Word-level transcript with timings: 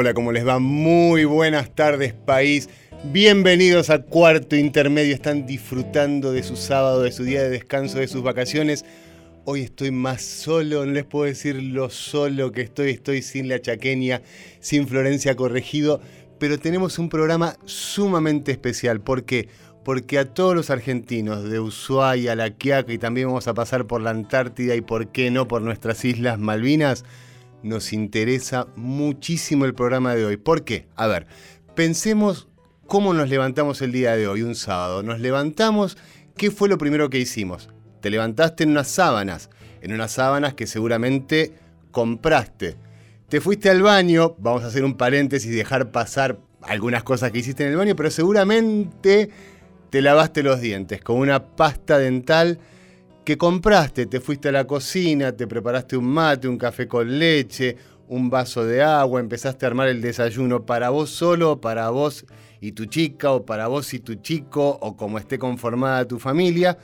Hola, 0.00 0.14
¿cómo 0.14 0.30
les 0.30 0.46
va? 0.46 0.60
Muy 0.60 1.24
buenas 1.24 1.74
tardes, 1.74 2.12
país. 2.14 2.68
Bienvenidos 3.06 3.90
a 3.90 4.00
Cuarto 4.00 4.54
Intermedio. 4.54 5.12
Están 5.12 5.44
disfrutando 5.44 6.30
de 6.30 6.44
su 6.44 6.54
sábado, 6.54 7.02
de 7.02 7.10
su 7.10 7.24
día 7.24 7.42
de 7.42 7.50
descanso, 7.50 7.98
de 7.98 8.06
sus 8.06 8.22
vacaciones. 8.22 8.84
Hoy 9.44 9.62
estoy 9.62 9.90
más 9.90 10.22
solo, 10.22 10.86
no 10.86 10.92
les 10.92 11.04
puedo 11.04 11.24
decir 11.24 11.60
lo 11.60 11.90
solo 11.90 12.52
que 12.52 12.60
estoy. 12.60 12.90
Estoy 12.90 13.22
sin 13.22 13.48
la 13.48 13.60
chaqueña, 13.60 14.22
sin 14.60 14.86
Florencia 14.86 15.34
Corregido, 15.34 16.00
pero 16.38 16.60
tenemos 16.60 17.00
un 17.00 17.08
programa 17.08 17.56
sumamente 17.64 18.52
especial. 18.52 19.00
¿Por 19.00 19.24
qué? 19.24 19.48
Porque 19.84 20.20
a 20.20 20.32
todos 20.32 20.54
los 20.54 20.70
argentinos 20.70 21.50
de 21.50 21.58
Ushuaia, 21.58 22.36
La 22.36 22.50
Quiaca 22.50 22.92
y 22.92 22.98
también 22.98 23.26
vamos 23.26 23.48
a 23.48 23.54
pasar 23.54 23.88
por 23.88 24.00
la 24.00 24.10
Antártida 24.10 24.76
y 24.76 24.80
por 24.80 25.08
qué 25.08 25.32
no 25.32 25.48
por 25.48 25.60
nuestras 25.60 26.04
Islas 26.04 26.38
Malvinas, 26.38 27.04
nos 27.62 27.92
interesa 27.92 28.68
muchísimo 28.76 29.64
el 29.64 29.74
programa 29.74 30.14
de 30.14 30.24
hoy. 30.24 30.36
¿Por 30.36 30.64
qué? 30.64 30.88
A 30.96 31.06
ver, 31.06 31.26
pensemos 31.74 32.48
cómo 32.86 33.12
nos 33.14 33.28
levantamos 33.28 33.82
el 33.82 33.92
día 33.92 34.16
de 34.16 34.26
hoy, 34.28 34.42
un 34.42 34.54
sábado. 34.54 35.02
Nos 35.02 35.20
levantamos, 35.20 35.96
¿qué 36.36 36.50
fue 36.50 36.68
lo 36.68 36.78
primero 36.78 37.10
que 37.10 37.18
hicimos? 37.18 37.68
Te 38.00 38.10
levantaste 38.10 38.64
en 38.64 38.70
unas 38.70 38.88
sábanas, 38.88 39.50
en 39.82 39.92
unas 39.92 40.12
sábanas 40.12 40.54
que 40.54 40.66
seguramente 40.66 41.54
compraste. 41.90 42.76
Te 43.28 43.40
fuiste 43.40 43.68
al 43.68 43.82
baño, 43.82 44.36
vamos 44.38 44.62
a 44.62 44.68
hacer 44.68 44.84
un 44.84 44.96
paréntesis 44.96 45.50
y 45.50 45.54
dejar 45.54 45.90
pasar 45.90 46.38
algunas 46.62 47.02
cosas 47.02 47.30
que 47.30 47.38
hiciste 47.38 47.64
en 47.64 47.72
el 47.72 47.76
baño, 47.76 47.94
pero 47.94 48.10
seguramente 48.10 49.30
te 49.90 50.02
lavaste 50.02 50.42
los 50.42 50.60
dientes 50.60 51.02
con 51.02 51.16
una 51.16 51.56
pasta 51.56 51.98
dental 51.98 52.58
que 53.28 53.36
compraste, 53.36 54.06
te 54.06 54.20
fuiste 54.20 54.48
a 54.48 54.52
la 54.52 54.66
cocina, 54.66 55.36
te 55.36 55.46
preparaste 55.46 55.98
un 55.98 56.06
mate, 56.06 56.48
un 56.48 56.56
café 56.56 56.88
con 56.88 57.18
leche, 57.18 57.76
un 58.08 58.30
vaso 58.30 58.64
de 58.64 58.82
agua, 58.82 59.20
empezaste 59.20 59.66
a 59.66 59.68
armar 59.68 59.88
el 59.88 60.00
desayuno 60.00 60.64
para 60.64 60.88
vos 60.88 61.10
solo, 61.10 61.60
para 61.60 61.90
vos 61.90 62.24
y 62.62 62.72
tu 62.72 62.86
chica, 62.86 63.32
o 63.32 63.44
para 63.44 63.66
vos 63.66 63.92
y 63.92 63.98
tu 63.98 64.14
chico, 64.14 64.78
o 64.80 64.96
como 64.96 65.18
esté 65.18 65.38
conformada 65.38 66.08
tu 66.08 66.18
familia. 66.18 66.78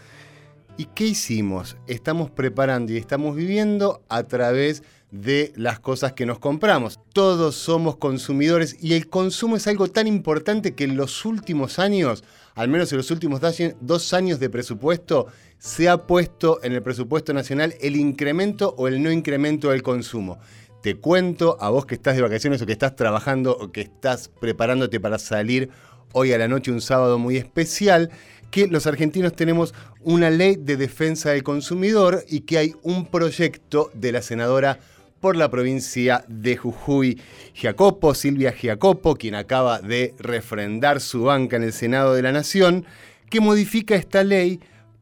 ¿Y 0.76 0.84
qué 0.94 1.06
hicimos? 1.06 1.78
Estamos 1.86 2.30
preparando 2.30 2.92
y 2.92 2.98
estamos 2.98 3.34
viviendo 3.34 4.02
a 4.10 4.24
través 4.24 4.82
de 5.14 5.52
las 5.54 5.78
cosas 5.78 6.14
que 6.14 6.26
nos 6.26 6.40
compramos. 6.40 6.98
Todos 7.12 7.54
somos 7.54 7.98
consumidores 7.98 8.76
y 8.80 8.94
el 8.94 9.08
consumo 9.08 9.54
es 9.54 9.68
algo 9.68 9.86
tan 9.86 10.08
importante 10.08 10.74
que 10.74 10.82
en 10.82 10.96
los 10.96 11.24
últimos 11.24 11.78
años, 11.78 12.24
al 12.56 12.68
menos 12.68 12.90
en 12.90 12.98
los 12.98 13.12
últimos 13.12 13.40
dos 13.80 14.12
años 14.12 14.40
de 14.40 14.50
presupuesto, 14.50 15.28
se 15.58 15.88
ha 15.88 16.08
puesto 16.08 16.58
en 16.64 16.72
el 16.72 16.82
presupuesto 16.82 17.32
nacional 17.32 17.76
el 17.80 17.94
incremento 17.94 18.74
o 18.76 18.88
el 18.88 19.00
no 19.04 19.12
incremento 19.12 19.70
del 19.70 19.84
consumo. 19.84 20.40
Te 20.82 20.96
cuento 20.96 21.58
a 21.60 21.70
vos 21.70 21.86
que 21.86 21.94
estás 21.94 22.16
de 22.16 22.22
vacaciones 22.22 22.60
o 22.60 22.66
que 22.66 22.72
estás 22.72 22.96
trabajando 22.96 23.56
o 23.56 23.70
que 23.70 23.82
estás 23.82 24.28
preparándote 24.40 24.98
para 24.98 25.20
salir 25.20 25.70
hoy 26.12 26.32
a 26.32 26.38
la 26.38 26.48
noche 26.48 26.72
un 26.72 26.80
sábado 26.80 27.20
muy 27.20 27.36
especial, 27.36 28.10
que 28.50 28.66
los 28.66 28.88
argentinos 28.88 29.34
tenemos 29.36 29.74
una 30.00 30.28
ley 30.30 30.56
de 30.56 30.76
defensa 30.76 31.30
del 31.30 31.44
consumidor 31.44 32.24
y 32.28 32.40
que 32.40 32.58
hay 32.58 32.74
un 32.82 33.06
proyecto 33.06 33.92
de 33.94 34.10
la 34.10 34.20
senadora 34.20 34.80
por 35.24 35.36
la 35.38 35.50
provincia 35.50 36.22
de 36.28 36.54
Jujuy, 36.54 37.18
Giacopo, 37.54 38.12
Silvia 38.12 38.52
Giacopo, 38.52 39.16
quien 39.16 39.34
acaba 39.34 39.80
de 39.80 40.12
refrendar 40.18 41.00
su 41.00 41.22
banca 41.22 41.56
en 41.56 41.62
el 41.62 41.72
Senado 41.72 42.12
de 42.12 42.20
la 42.20 42.30
Nación, 42.30 42.84
que 43.30 43.40
modifica 43.40 43.94
esta 43.94 44.22
ley 44.22 44.60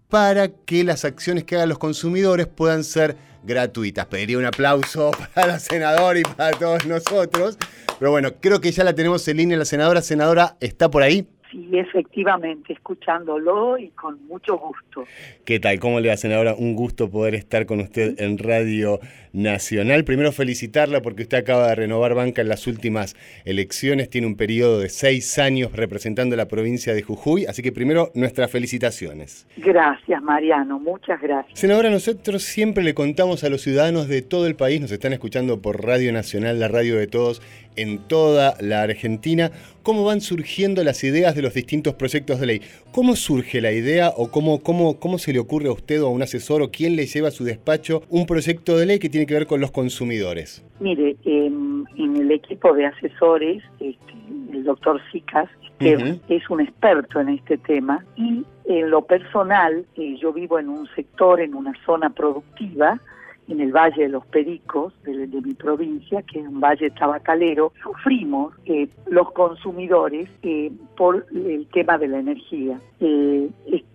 para 0.09 0.47
que 0.47 0.85
las 0.85 1.05
acciones 1.05 1.43
que 1.43 1.57
hagan 1.57 1.71
los 1.71 1.81
consumidores 1.81 2.47
puedan 2.47 2.85
ser 2.85 3.17
gratuitas. 3.43 4.07
Pediría 4.07 4.39
un 4.39 4.45
aplauso 4.45 5.11
para 5.35 5.49
la 5.49 5.59
senadora 5.59 6.21
y 6.21 6.23
para 6.23 6.57
todos 6.57 6.87
nosotros. 6.87 7.59
Pero 7.99 8.13
bueno, 8.13 8.31
creo 8.41 8.61
que 8.61 8.71
ya 8.71 8.85
la 8.85 8.95
tenemos 8.95 9.27
en 9.27 9.39
línea 9.39 9.59
la 9.59 9.65
senadora. 9.65 10.03
Senadora, 10.03 10.57
¿está 10.61 10.89
por 10.89 11.03
ahí? 11.03 11.27
Sí, 11.53 11.69
efectivamente, 11.73 12.73
escuchándolo 12.73 13.77
y 13.77 13.89
con 13.91 14.25
mucho 14.27 14.57
gusto. 14.57 15.05
¿Qué 15.45 15.61
tal? 15.61 15.79
¿Cómo 15.81 16.01
le 16.01 16.09
va, 16.09 16.17
senadora? 16.17 16.55
Un 16.55 16.75
gusto 16.75 17.11
poder 17.11 17.35
estar 17.35 17.67
con 17.67 17.81
usted 17.81 18.19
en 18.19 18.39
Radio 18.39 19.01
Nacional. 19.33 20.05
Primero 20.05 20.33
felicitarla 20.33 21.03
porque 21.03 21.23
usted 21.23 21.39
acaba 21.39 21.69
de 21.69 21.75
renovar 21.75 22.15
banca 22.15 22.43
en 22.43 22.49
las 22.49 22.67
últimas 22.67 23.17
elecciones, 23.45 24.11
tiene 24.11 24.27
un 24.27 24.37
periodo 24.37 24.81
de 24.81 24.89
seis 24.89 25.39
años 25.39 25.73
representando 25.73 26.37
la 26.37 26.49
provincia 26.49 26.95
de 26.95 27.03
Jujuy, 27.03 27.47
así 27.47 27.63
que 27.63 27.73
primero 27.73 28.11
nuestras 28.15 28.51
felicitaciones. 28.51 29.47
Gracias, 29.57 30.23
Mariano, 30.23 30.79
muchas 30.79 31.21
gracias. 31.21 31.59
Senadora, 31.59 31.91
nosotros 31.91 32.43
siempre 32.43 32.85
le 32.85 32.95
contamos 32.95 33.45
a 33.45 33.49
los 33.49 33.63
ciudadanos 33.63 34.09
de 34.09 34.23
todo 34.23 34.47
el 34.47 34.55
país, 34.55 34.81
nos 34.81 34.93
están 34.93 35.13
escuchando 35.13 35.61
por 35.61 35.85
Radio 35.85 36.13
Nacional, 36.13 36.61
la 36.61 36.69
radio 36.69 36.97
de 36.97 37.07
todos, 37.07 37.43
en 37.77 37.99
toda 37.99 38.57
la 38.61 38.83
Argentina, 38.83 39.51
cómo 39.83 40.05
van 40.05 40.21
surgiendo 40.21 40.85
las 40.85 41.03
ideas 41.05 41.35
de 41.35 41.43
los 41.43 41.55
distintos 41.55 41.95
proyectos 41.95 42.41
de 42.41 42.47
ley. 42.47 42.63
¿Cómo 42.93 43.17
surge 43.17 43.61
la 43.61 43.73
idea 43.73 44.11
o 44.17 44.31
cómo, 44.31 44.63
cómo, 44.63 44.99
cómo 44.99 45.19
se 45.19 45.33
le 45.33 45.39
ocurre 45.39 45.69
a 45.69 45.73
usted 45.73 46.03
o 46.03 46.07
a 46.07 46.11
un 46.11 46.23
asesor 46.23 46.63
o 46.63 46.71
quién 46.71 46.97
le 46.97 47.07
lleva 47.07 47.29
a 47.29 47.33
su 47.33 47.45
despacho 47.45 48.03
un 48.09 48.27
proyecto 48.27 48.77
de 48.77 48.87
ley 48.87 48.99
que 48.99 49.09
tiene 49.09 49.22
que 49.27 49.35
ver 49.35 49.47
con 49.47 49.61
los 49.61 49.71
consumidores? 49.71 50.65
Mire, 50.81 51.17
en 51.25 51.87
el 51.97 52.31
equipo 52.31 52.73
de 52.75 52.87
asesores, 52.87 53.63
este, 53.81 54.13
el 54.53 54.65
doctor 54.65 55.01
Sicas, 55.11 55.49
que 55.79 56.21
es 56.29 56.49
un 56.49 56.61
experto 56.61 57.21
en 57.21 57.31
este 57.31 57.59
tema, 57.59 58.05
y 58.17 58.45
en 58.67 58.91
lo 58.91 59.03
personal, 59.03 59.85
eh, 59.97 60.17
yo 60.21 60.33
vivo 60.33 60.59
en 60.59 60.69
un 60.69 60.87
sector, 60.95 61.41
en 61.41 61.55
una 61.55 61.73
zona 61.85 62.11
productiva, 62.11 63.01
en 63.49 63.61
el 63.61 63.73
Valle 63.73 64.03
de 64.03 64.09
los 64.09 64.25
Pericos, 64.27 64.95
de, 65.03 65.27
mi 65.27 65.55
provincia, 65.55 66.23
que 66.23 66.41
es 66.41 66.47
un 66.47 66.61
valle 66.61 66.91
tabacalero, 66.91 67.73
sufrimos 67.83 68.55
eh, 68.67 68.89
los 69.11 69.31
consumidores 69.33 70.29
eh, 70.43 70.71
por 70.97 71.27
el 71.33 71.67
tema 71.73 71.99
de 71.99 72.09
la 72.09 72.19
energía. 72.21 72.81
Eh, 73.01 73.51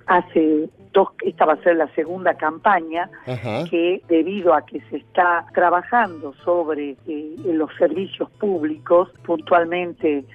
hace 0.06 0.70
dos, 0.98 1.10
esta 1.24 1.46
va 1.46 1.54
a 1.54 1.64
ser 1.64 1.76
la 1.76 1.88
segunda 1.94 2.34
campaña 2.34 3.10
que 3.70 4.02
debido 4.08 4.54
a 4.54 4.66
que 4.66 4.82
se 4.90 4.98
está 4.98 5.46
trabajando 5.54 6.34
sobre 6.44 6.98
los 7.46 7.70
servicios 7.78 8.30
públicos, 8.32 9.10
puntualmente 9.24 10.26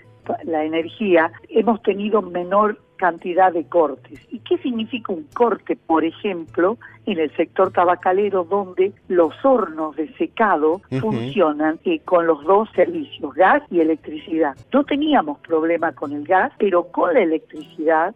la 0.45 0.65
energía, 0.65 1.33
hemos 1.49 1.83
tenido 1.83 2.23
menor 2.23 2.79
cantidad 2.97 3.53
de 3.53 3.65
cortes. 3.65 4.21
¿Y 4.31 4.39
qué 4.39 4.57
significa 4.59 5.13
un 5.13 5.25
corte, 5.35 5.75
por 5.75 6.05
ejemplo, 6.05 6.79
en 7.05 7.19
el 7.19 7.35
sector 7.35 7.73
tabacalero 7.73 8.45
donde 8.45 8.93
los 9.09 9.35
hornos 9.45 9.97
de 9.97 10.13
secado 10.15 10.81
funcionan 11.01 11.81
eh, 11.85 11.99
con 12.05 12.29
los 12.29 12.45
dos 12.45 12.69
servicios, 12.77 13.35
gas 13.35 13.61
y 13.73 13.81
electricidad? 13.81 14.57
No 14.73 14.85
teníamos 14.85 15.41
problema 15.41 15.91
con 15.91 16.13
el 16.13 16.25
gas, 16.25 16.53
pero 16.59 16.85
con 16.93 17.15
la 17.15 17.23
electricidad 17.23 18.15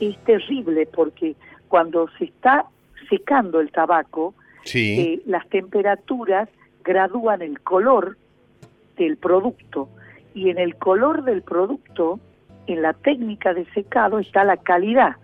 es 0.00 0.16
terrible 0.24 0.86
porque 0.86 1.36
cuando 1.72 2.06
se 2.18 2.24
está 2.24 2.66
secando 3.08 3.58
el 3.58 3.72
tabaco, 3.72 4.34
eh, 4.74 5.22
las 5.24 5.48
temperaturas 5.48 6.50
gradúan 6.84 7.40
el 7.40 7.60
color 7.60 8.18
del 8.98 9.16
producto 9.16 9.88
y 10.34 10.50
en 10.50 10.58
el 10.58 10.76
color 10.76 11.24
del 11.24 11.40
producto 11.40 12.20
en 12.66 12.82
la 12.82 12.92
técnica 12.92 13.54
de 13.54 13.64
secado 13.72 14.18
está 14.18 14.44
la 14.44 14.58
calidad, 14.58 15.16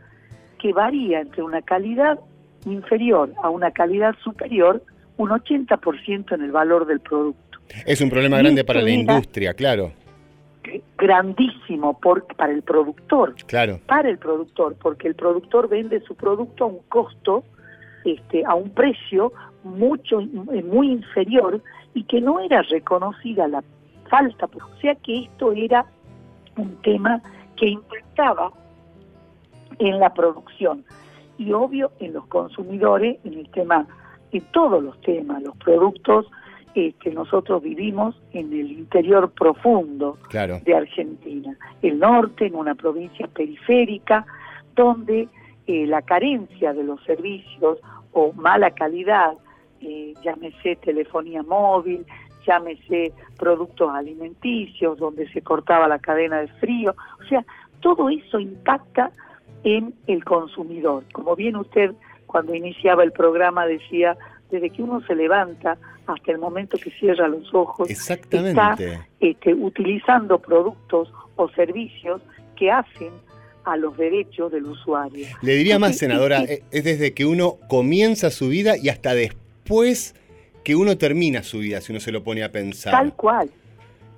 que 0.58 0.72
varía 0.72 1.20
entre 1.20 1.42
una 1.42 1.60
calidad 1.60 2.18
inferior 2.64 3.30
a 3.42 3.50
una 3.50 3.70
calidad 3.70 4.16
superior 4.24 4.82
un 5.18 5.28
80% 5.28 6.34
en 6.34 6.40
el 6.40 6.50
valor 6.50 6.86
del 6.86 7.00
producto. 7.00 7.58
Es 7.84 8.00
un 8.00 8.08
problema 8.08 8.38
grande 8.38 8.64
para 8.64 8.80
la 8.80 8.90
industria, 8.90 9.52
claro. 9.52 9.92
Grandísimo 10.96 11.98
por, 11.98 12.24
para 12.36 12.52
el 12.52 12.62
productor. 12.62 13.34
Claro. 13.46 13.80
Para 13.86 14.08
el 14.10 14.18
productor, 14.18 14.76
porque 14.80 15.08
el 15.08 15.14
productor 15.14 15.68
vende 15.68 16.00
su 16.00 16.14
producto 16.14 16.64
a 16.64 16.66
un 16.68 16.80
costo, 16.88 17.44
este, 18.04 18.44
a 18.44 18.54
un 18.54 18.70
precio 18.70 19.32
mucho 19.64 20.20
muy 20.20 20.92
inferior 20.92 21.62
y 21.94 22.04
que 22.04 22.20
no 22.20 22.40
era 22.40 22.62
reconocida 22.62 23.48
la 23.48 23.62
falta, 24.08 24.46
o 24.46 24.80
sea 24.80 24.94
que 24.96 25.24
esto 25.24 25.52
era 25.52 25.84
un 26.56 26.76
tema 26.82 27.20
que 27.56 27.68
impactaba 27.68 28.52
en 29.78 29.98
la 29.98 30.12
producción 30.12 30.84
y 31.38 31.52
obvio 31.52 31.92
en 32.00 32.12
los 32.12 32.26
consumidores, 32.26 33.18
en 33.24 33.34
el 33.34 33.48
tema, 33.50 33.86
en 34.32 34.42
todos 34.52 34.82
los 34.82 35.00
temas, 35.02 35.42
los 35.42 35.56
productos 35.56 36.26
que 36.78 36.86
este, 36.88 37.10
nosotros 37.10 37.62
vivimos 37.62 38.14
en 38.32 38.52
el 38.52 38.70
interior 38.70 39.32
profundo 39.32 40.16
de 40.30 40.74
Argentina, 40.74 41.56
el 41.82 41.98
norte, 41.98 42.46
en 42.46 42.54
una 42.54 42.74
provincia 42.76 43.26
periférica, 43.26 44.24
donde 44.76 45.28
eh, 45.66 45.86
la 45.86 46.02
carencia 46.02 46.72
de 46.72 46.84
los 46.84 47.02
servicios 47.02 47.78
o 48.12 48.32
mala 48.32 48.70
calidad, 48.70 49.32
eh, 49.80 50.14
llámese 50.22 50.76
telefonía 50.76 51.42
móvil, 51.42 52.06
llámese 52.46 53.12
productos 53.36 53.90
alimenticios, 53.92 54.98
donde 54.98 55.28
se 55.32 55.42
cortaba 55.42 55.88
la 55.88 55.98
cadena 55.98 56.40
de 56.40 56.48
frío, 56.60 56.94
o 57.20 57.24
sea, 57.24 57.44
todo 57.80 58.08
eso 58.08 58.38
impacta 58.38 59.10
en 59.64 59.94
el 60.06 60.24
consumidor. 60.24 61.04
Como 61.12 61.34
bien 61.34 61.56
usted 61.56 61.92
cuando 62.26 62.54
iniciaba 62.54 63.02
el 63.02 63.10
programa 63.10 63.66
decía, 63.66 64.16
desde 64.50 64.70
que 64.70 64.82
uno 64.82 65.00
se 65.06 65.14
levanta 65.14 65.76
hasta 66.06 66.32
el 66.32 66.38
momento 66.38 66.78
que 66.78 66.90
cierra 66.92 67.28
los 67.28 67.52
ojos, 67.52 67.88
está 67.90 68.76
este, 69.20 69.54
utilizando 69.54 70.38
productos 70.38 71.12
o 71.36 71.48
servicios 71.50 72.22
que 72.56 72.70
hacen 72.70 73.12
a 73.64 73.76
los 73.76 73.96
derechos 73.96 74.50
del 74.50 74.64
usuario. 74.64 75.26
Le 75.42 75.54
diría 75.54 75.78
más, 75.78 75.98
senadora, 75.98 76.42
eh, 76.44 76.62
es 76.70 76.84
desde 76.84 77.12
que 77.12 77.26
uno 77.26 77.58
comienza 77.68 78.30
su 78.30 78.48
vida 78.48 78.76
y 78.76 78.88
hasta 78.88 79.14
después 79.14 80.14
que 80.64 80.74
uno 80.74 80.96
termina 80.96 81.42
su 81.42 81.58
vida, 81.58 81.80
si 81.80 81.92
uno 81.92 82.00
se 82.00 82.10
lo 82.10 82.24
pone 82.24 82.42
a 82.42 82.50
pensar. 82.50 82.92
Tal 82.92 83.12
cual. 83.14 83.50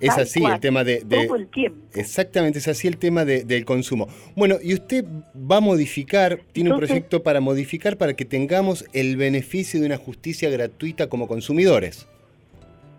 Es 0.01 0.17
así 0.17 0.43
el 0.45 0.61
tema 0.61 0.85
de, 0.85 1.01
Todo 1.01 1.37
el 1.37 1.49
tiempo. 1.49 1.79
Exactamente, 1.95 2.59
es 2.59 2.69
así 2.69 2.89
el 2.89 2.97
tema 2.97 3.25
del 3.25 3.65
consumo. 3.65 4.09
Bueno, 4.37 4.57
y 4.63 4.75
usted 4.75 5.05
va 5.35 5.59
a 5.59 5.61
modificar, 5.61 6.41
tiene 6.53 6.73
un 6.73 6.79
proyecto 6.79 7.23
para 7.23 7.41
modificar 7.41 7.97
para 7.97 8.15
que 8.15 8.25
tengamos 8.25 8.85
el 8.93 9.17
beneficio 9.17 9.81
de 9.81 9.87
una 9.87 9.97
justicia 9.97 10.51
gratuita 10.51 11.09
como 11.09 11.29
consumidores. 11.29 12.09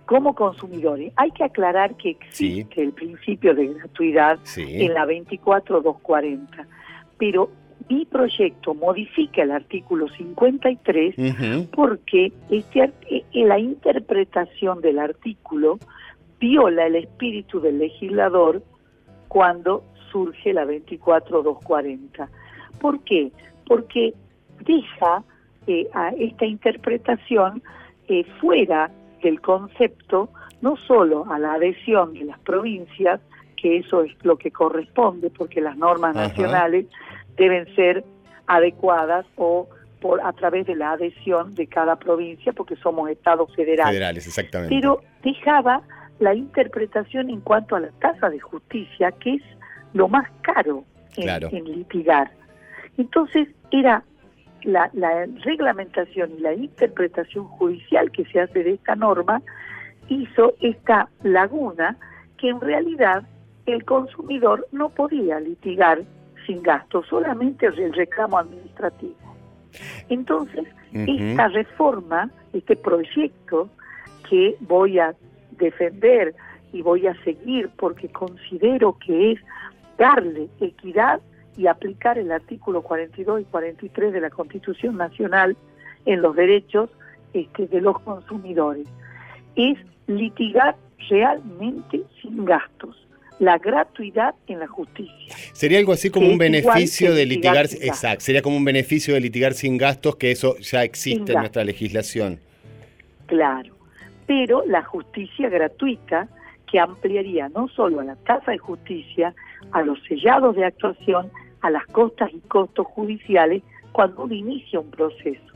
Como 0.05 0.35
consumidores. 0.35 1.13
Hay 1.15 1.31
que 1.31 1.43
aclarar 1.43 1.95
que 1.95 2.11
existe 2.11 2.81
el 2.81 2.91
principio 2.91 3.55
de 3.55 3.67
gratuidad 3.67 4.39
en 4.57 4.93
la 4.93 5.05
24240, 5.05 6.67
pero 7.17 7.49
mi 7.89 8.05
proyecto 8.05 8.73
modifica 8.73 9.43
el 9.43 9.51
artículo 9.51 10.07
53 10.09 11.15
porque 11.73 12.31
este, 12.49 12.91
eh, 13.09 13.23
la 13.33 13.59
interpretación 13.59 14.81
del 14.81 14.99
artículo 14.99 15.79
viola 16.41 16.87
el 16.87 16.95
espíritu 16.95 17.61
del 17.61 17.77
legislador 17.77 18.61
cuando 19.29 19.85
surge 20.11 20.51
la 20.51 20.65
24240. 20.65 22.29
¿Por 22.79 23.01
qué? 23.03 23.31
Porque 23.65 24.13
deja 24.65 25.23
eh, 25.67 25.87
a 25.93 26.09
esta 26.09 26.45
interpretación 26.45 27.63
eh, 28.09 28.25
fuera 28.41 28.91
del 29.23 29.39
concepto 29.39 30.29
no 30.61 30.75
solo 30.75 31.25
a 31.31 31.39
la 31.39 31.53
adhesión 31.53 32.13
de 32.13 32.25
las 32.25 32.39
provincias, 32.39 33.21
que 33.55 33.77
eso 33.77 34.01
es 34.03 34.11
lo 34.23 34.37
que 34.37 34.51
corresponde, 34.51 35.29
porque 35.29 35.61
las 35.61 35.77
normas 35.77 36.15
nacionales 36.15 36.87
deben 37.37 37.73
ser 37.75 38.03
adecuadas 38.47 39.25
o 39.37 39.67
por 40.01 40.19
a 40.21 40.33
través 40.33 40.65
de 40.65 40.75
la 40.75 40.93
adhesión 40.93 41.53
de 41.53 41.67
cada 41.67 41.95
provincia, 41.95 42.53
porque 42.53 42.75
somos 42.75 43.09
estados 43.09 43.55
federales. 43.55 43.93
Federales, 43.93 44.27
exactamente. 44.27 44.75
Pero 44.75 45.01
dejaba 45.23 45.83
la 46.21 46.35
interpretación 46.35 47.29
en 47.31 47.41
cuanto 47.41 47.75
a 47.75 47.79
la 47.79 47.89
tasa 47.99 48.29
de 48.29 48.39
justicia, 48.39 49.11
que 49.11 49.33
es 49.35 49.43
lo 49.93 50.07
más 50.07 50.29
caro 50.43 50.85
en, 51.17 51.65
litigar. 51.65 52.31
Entonces 52.97 53.49
era 53.71 54.03
la, 54.63 54.89
la, 54.93 55.25
reglamentación 55.43 56.31
y 56.37 56.41
la 56.41 56.53
interpretación 56.53 57.45
judicial 57.45 58.11
que 58.11 58.23
se 58.25 58.39
hace 58.39 58.63
de 58.63 58.73
esta 58.73 58.95
norma 58.95 59.41
hizo 60.09 60.53
esta 60.61 61.09
laguna 61.23 61.97
que 62.37 62.49
en 62.49 62.61
realidad 62.61 63.23
el 63.65 63.83
consumidor 63.83 64.67
no 64.71 64.89
podía 64.89 65.39
litigar 65.39 66.03
sin 66.45 66.61
gasto, 66.61 67.03
solamente 67.03 67.65
el 67.65 67.93
reclamo 67.93 68.37
administrativo. 68.37 69.15
Entonces, 70.09 70.67
esta 70.93 71.47
reforma, 71.47 72.29
este 72.53 72.75
proyecto 72.75 73.69
que 74.29 74.55
voy 74.59 74.99
a 74.99 75.15
defender 75.61 76.35
y 76.73 76.81
voy 76.81 77.07
a 77.07 77.15
seguir 77.23 77.69
porque 77.77 78.09
considero 78.09 78.97
que 79.05 79.33
es 79.33 79.39
darle 79.97 80.49
equidad 80.59 81.21
y 81.57 81.67
aplicar 81.67 82.17
el 82.17 82.31
artículo 82.31 82.81
42 82.81 83.41
y 83.41 83.43
43 83.45 84.13
de 84.13 84.21
la 84.21 84.29
Constitución 84.29 84.97
Nacional 84.97 85.55
en 86.05 86.21
los 86.21 86.35
derechos 86.35 86.89
este, 87.33 87.67
de 87.67 87.81
los 87.81 87.99
consumidores. 88.01 88.87
Es 89.55 89.77
litigar 90.07 90.75
realmente 91.09 92.03
sin 92.21 92.45
gastos 92.45 92.97
la 93.39 93.57
gratuidad 93.57 94.35
en 94.45 94.59
la 94.59 94.67
justicia. 94.67 95.35
Sería 95.53 95.79
algo 95.79 95.93
así 95.93 96.11
como 96.11 96.27
un 96.27 96.37
beneficio 96.37 97.15
de 97.15 97.25
litigar, 97.25 97.65
exacto, 97.81 98.23
sería 98.23 98.43
como 98.43 98.55
un 98.55 98.63
beneficio 98.63 99.15
de 99.15 99.19
litigar 99.19 99.55
sin 99.55 99.77
gastos, 99.77 100.15
que 100.15 100.29
eso 100.29 100.57
ya 100.59 100.83
existe 100.83 101.33
en 101.33 101.39
nuestra 101.39 101.63
legislación. 101.63 102.39
Claro, 103.25 103.73
pero 104.31 104.63
la 104.65 104.81
justicia 104.81 105.49
gratuita 105.49 106.29
que 106.65 106.79
ampliaría 106.79 107.49
no 107.49 107.67
solo 107.67 107.99
a 107.99 108.05
la 108.05 108.15
tasa 108.15 108.51
de 108.51 108.59
justicia, 108.59 109.35
a 109.73 109.81
los 109.81 110.01
sellados 110.07 110.55
de 110.55 110.63
actuación, 110.63 111.29
a 111.59 111.69
las 111.69 111.85
costas 111.87 112.29
y 112.33 112.39
costos 112.47 112.87
judiciales 112.87 113.61
cuando 113.91 114.23
uno 114.23 114.33
inicia 114.33 114.79
un 114.79 114.89
proceso. 114.89 115.53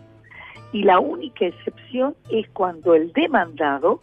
Y 0.74 0.84
la 0.84 1.00
única 1.00 1.46
excepción 1.46 2.18
es 2.30 2.50
cuando 2.50 2.96
el 2.96 3.14
demandado 3.14 4.02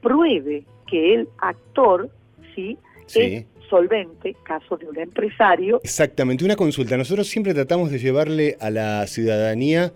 pruebe 0.00 0.64
que 0.86 1.14
el 1.14 1.28
actor 1.38 2.08
¿sí? 2.54 2.78
es 3.16 3.46
solvente, 3.68 4.36
caso 4.44 4.76
de 4.76 4.88
un 4.88 4.96
empresario. 4.96 5.80
Exactamente, 5.82 6.44
una 6.44 6.54
consulta. 6.54 6.96
Nosotros 6.96 7.26
siempre 7.26 7.52
tratamos 7.52 7.90
de 7.90 7.98
llevarle 7.98 8.56
a 8.60 8.70
la 8.70 9.04
ciudadanía 9.08 9.92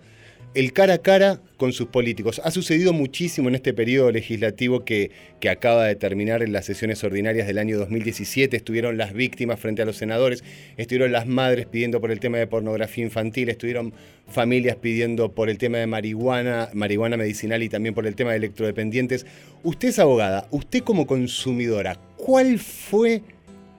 el 0.57 0.73
cara 0.73 0.95
a 0.95 0.97
cara 0.97 1.39
con 1.57 1.71
sus 1.71 1.89
políticos. 1.89 2.41
Ha 2.43 2.49
sucedido 2.49 2.91
muchísimo 2.91 3.47
en 3.47 3.53
este 3.53 3.75
periodo 3.75 4.11
legislativo 4.11 4.83
que, 4.83 5.11
acaba 5.47 5.85
de 5.85 5.95
terminar 5.95 6.41
en 6.41 6.51
las 6.51 6.65
sesiones 6.65 7.03
ordinarias 7.03 7.45
del 7.45 7.59
año 7.59 7.77
2017. 7.77 8.57
Estuvieron 8.57 8.97
las 8.97 9.13
víctimas 9.13 9.59
frente 9.59 9.83
a 9.83 9.85
los 9.85 9.97
senadores, 9.97 10.43
estuvieron 10.75 11.11
las 11.11 11.27
madres 11.27 11.67
pidiendo 11.67 12.01
por 12.01 12.09
el 12.09 12.19
tema 12.19 12.39
de 12.39 12.47
pornografía 12.47 13.03
infantil, 13.03 13.49
estuvieron 13.49 13.93
familias 14.27 14.77
pidiendo 14.77 15.31
por 15.31 15.51
el 15.51 15.59
tema 15.59 15.77
de 15.77 15.85
marihuana, 15.85 16.69
marihuana 16.73 17.17
medicinal 17.17 17.61
y 17.61 17.69
también 17.69 17.93
por 17.93 18.07
el 18.07 18.15
tema 18.15 18.31
de 18.31 18.37
electrodependientes. 18.37 19.27
Usted 19.61 19.89
es 19.89 19.99
abogada, 19.99 20.47
usted 20.49 20.81
como 20.81 21.05
consumidora, 21.05 21.99
¿cuál 22.17 22.57
fue 22.57 23.21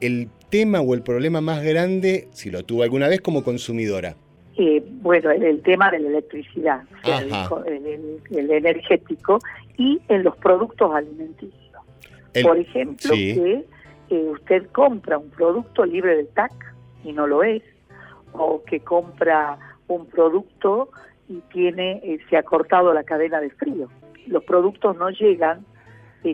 el 0.00 0.28
tema 0.48 0.80
o 0.80 0.94
el 0.94 1.02
problema 1.02 1.40
más 1.40 1.64
grande, 1.64 2.28
si 2.32 2.52
lo 2.52 2.64
tuvo 2.64 2.84
alguna 2.84 3.08
vez 3.08 3.20
como 3.20 3.42
consumidora? 3.42 4.16
Eh, 4.60 4.82
bueno, 5.02 5.30
en 5.30 5.44
el 5.44 5.62
tema 5.62 5.88
de 5.88 6.00
la 6.00 6.08
electricidad, 6.08 6.82
el, 7.04 8.50
energético 8.50 9.38
y 9.76 10.00
en 10.08 10.24
los 10.24 10.36
productos 10.36 10.92
alimenticios. 10.92 11.82
Por 12.42 12.58
ejemplo, 12.58 13.12
que 13.12 13.64
eh, 14.10 14.22
usted 14.32 14.66
compra 14.72 15.18
un 15.18 15.30
producto 15.30 15.86
libre 15.86 16.16
de 16.16 16.24
TAC 16.24 16.52
y 17.04 17.12
no 17.12 17.28
lo 17.28 17.44
es, 17.44 17.62
o 18.32 18.64
que 18.64 18.80
compra 18.80 19.58
un 19.86 20.06
producto 20.06 20.90
y 21.28 21.38
tiene 21.52 22.00
eh, 22.02 22.18
se 22.28 22.36
ha 22.36 22.42
cortado 22.42 22.92
la 22.92 23.04
cadena 23.04 23.40
de 23.40 23.50
frío. 23.50 23.88
Los 24.26 24.42
productos 24.42 24.96
no 24.96 25.10
llegan 25.10 25.64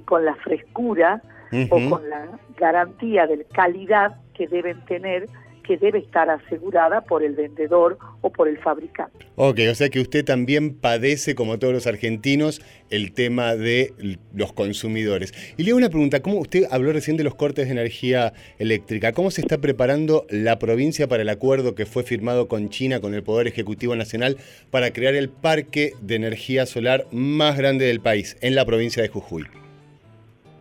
con 0.06 0.24
la 0.24 0.34
frescura 0.36 1.20
o 1.68 1.90
con 1.90 2.08
la 2.08 2.26
garantía 2.56 3.26
de 3.26 3.44
calidad 3.44 4.16
que 4.32 4.48
deben 4.48 4.82
tener 4.86 5.28
que 5.66 5.76
debe 5.76 5.98
estar 5.98 6.30
asegurada 6.30 7.00
por 7.00 7.24
el 7.24 7.34
vendedor 7.34 7.98
o 8.20 8.30
por 8.30 8.46
el 8.46 8.58
fabricante. 8.58 9.26
Ok, 9.36 9.60
o 9.70 9.74
sea 9.74 9.88
que 9.88 10.00
usted 10.00 10.24
también 10.24 10.74
padece, 10.74 11.34
como 11.34 11.58
todos 11.58 11.74
los 11.74 11.86
argentinos, 11.86 12.62
el 12.90 13.12
tema 13.12 13.56
de 13.56 13.92
los 14.32 14.52
consumidores. 14.52 15.32
Y 15.56 15.64
le 15.64 15.70
hago 15.70 15.78
una 15.78 15.88
pregunta, 15.88 16.20
¿cómo 16.20 16.38
usted 16.38 16.64
habló 16.70 16.92
recién 16.92 17.16
de 17.16 17.24
los 17.24 17.34
cortes 17.34 17.66
de 17.66 17.72
energía 17.72 18.32
eléctrica? 18.58 19.12
¿Cómo 19.12 19.30
se 19.30 19.40
está 19.40 19.58
preparando 19.58 20.26
la 20.30 20.58
provincia 20.58 21.08
para 21.08 21.22
el 21.22 21.28
acuerdo 21.28 21.74
que 21.74 21.86
fue 21.86 22.04
firmado 22.04 22.46
con 22.46 22.68
China, 22.68 23.00
con 23.00 23.14
el 23.14 23.22
Poder 23.22 23.48
Ejecutivo 23.48 23.96
Nacional, 23.96 24.36
para 24.70 24.92
crear 24.92 25.14
el 25.14 25.30
parque 25.30 25.94
de 26.00 26.14
energía 26.14 26.66
solar 26.66 27.06
más 27.10 27.56
grande 27.56 27.86
del 27.86 28.00
país, 28.00 28.36
en 28.40 28.54
la 28.54 28.64
provincia 28.64 29.02
de 29.02 29.08
Jujuy? 29.08 29.46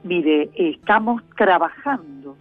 Mire, 0.03 0.49
estamos 0.55 1.21
trabajando 1.37 2.35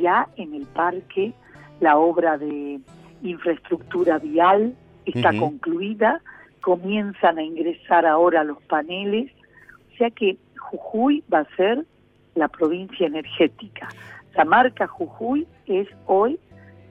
ya 0.00 0.28
en 0.36 0.54
el 0.54 0.66
parque 0.66 1.32
la 1.80 1.98
obra 1.98 2.38
de 2.38 2.80
infraestructura 3.22 4.18
vial 4.18 4.74
está 5.04 5.36
concluida, 5.38 6.20
comienzan 6.60 7.38
a 7.38 7.42
ingresar 7.42 8.06
ahora 8.06 8.44
los 8.44 8.62
paneles, 8.62 9.30
o 9.92 9.96
sea 9.96 10.10
que 10.10 10.36
Jujuy 10.58 11.24
va 11.32 11.40
a 11.40 11.56
ser 11.56 11.84
la 12.34 12.48
provincia 12.48 13.06
energética. 13.06 13.88
La 14.34 14.44
marca 14.44 14.86
Jujuy 14.86 15.46
es 15.66 15.88
hoy 16.06 16.38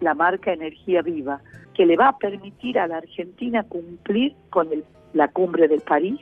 la 0.01 0.13
marca 0.13 0.53
Energía 0.53 1.01
Viva, 1.01 1.41
que 1.73 1.85
le 1.85 1.95
va 1.95 2.09
a 2.09 2.17
permitir 2.17 2.79
a 2.79 2.87
la 2.87 2.97
Argentina 2.97 3.63
cumplir 3.63 4.33
con 4.49 4.69
la 5.13 5.27
cumbre 5.29 5.67
del 5.67 5.81
París, 5.81 6.19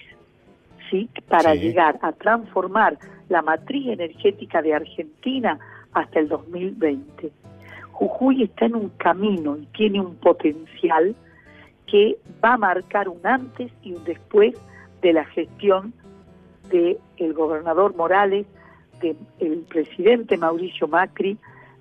¿sí? 0.89 1.09
para 1.27 1.55
llegar 1.55 1.99
a 2.01 2.11
transformar 2.11 2.97
la 3.29 3.41
matriz 3.41 3.87
energética 3.87 4.61
de 4.61 4.73
Argentina 4.73 5.59
hasta 5.93 6.19
el 6.19 6.27
2020. 6.27 7.31
Jujuy 7.97 8.43
está 8.43 8.67
en 8.67 8.75
un 8.75 8.89
camino 8.89 9.57
y 9.57 9.65
tiene 9.75 9.99
un 9.99 10.17
potencial 10.17 11.15
que 11.87 12.19
va 12.43 12.53
a 12.53 12.57
marcar 12.57 13.09
un 13.09 13.25
antes 13.25 13.71
y 13.81 13.93
un 13.93 14.03
después 14.03 14.53
de 15.01 15.13
la 15.13 15.25
gestión 15.25 15.93
del 16.69 16.99
el 17.17 17.33
gobernador 17.33 17.95
Morales, 17.95 18.45
del 19.01 19.65
presidente 19.67 20.37
Mauricio 20.37 20.87
Macri, 20.87 21.39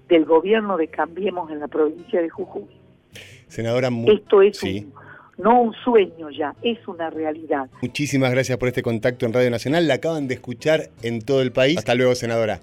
del 0.09 0.25
gobierno 0.25 0.79
de 0.79 0.89
Cambiemos 0.89 1.51
en 1.51 1.61
la 1.61 1.69
provincia 1.69 2.23
de 2.23 2.31
Jujuy. 2.31 2.65
Senadora, 3.49 3.91
esto 4.07 4.41
es 4.41 4.59
no 5.37 5.61
un 5.61 5.75
sueño 5.85 6.31
ya, 6.31 6.55
es 6.63 6.79
una 6.89 7.11
realidad. 7.11 7.69
Muchísimas 7.83 8.31
gracias 8.31 8.57
por 8.57 8.69
este 8.69 8.83
contacto 8.83 9.27
en 9.27 9.35
Radio 9.35 9.51
Nacional. 9.51 9.87
La 9.87 9.95
acaban 9.95 10.29
de 10.29 10.35
escuchar 10.35 10.89
en 11.03 11.21
todo 11.21 11.43
el 11.43 11.53
país. 11.53 11.77
Hasta 11.77 11.95
luego, 11.95 12.15
senadora. 12.15 12.61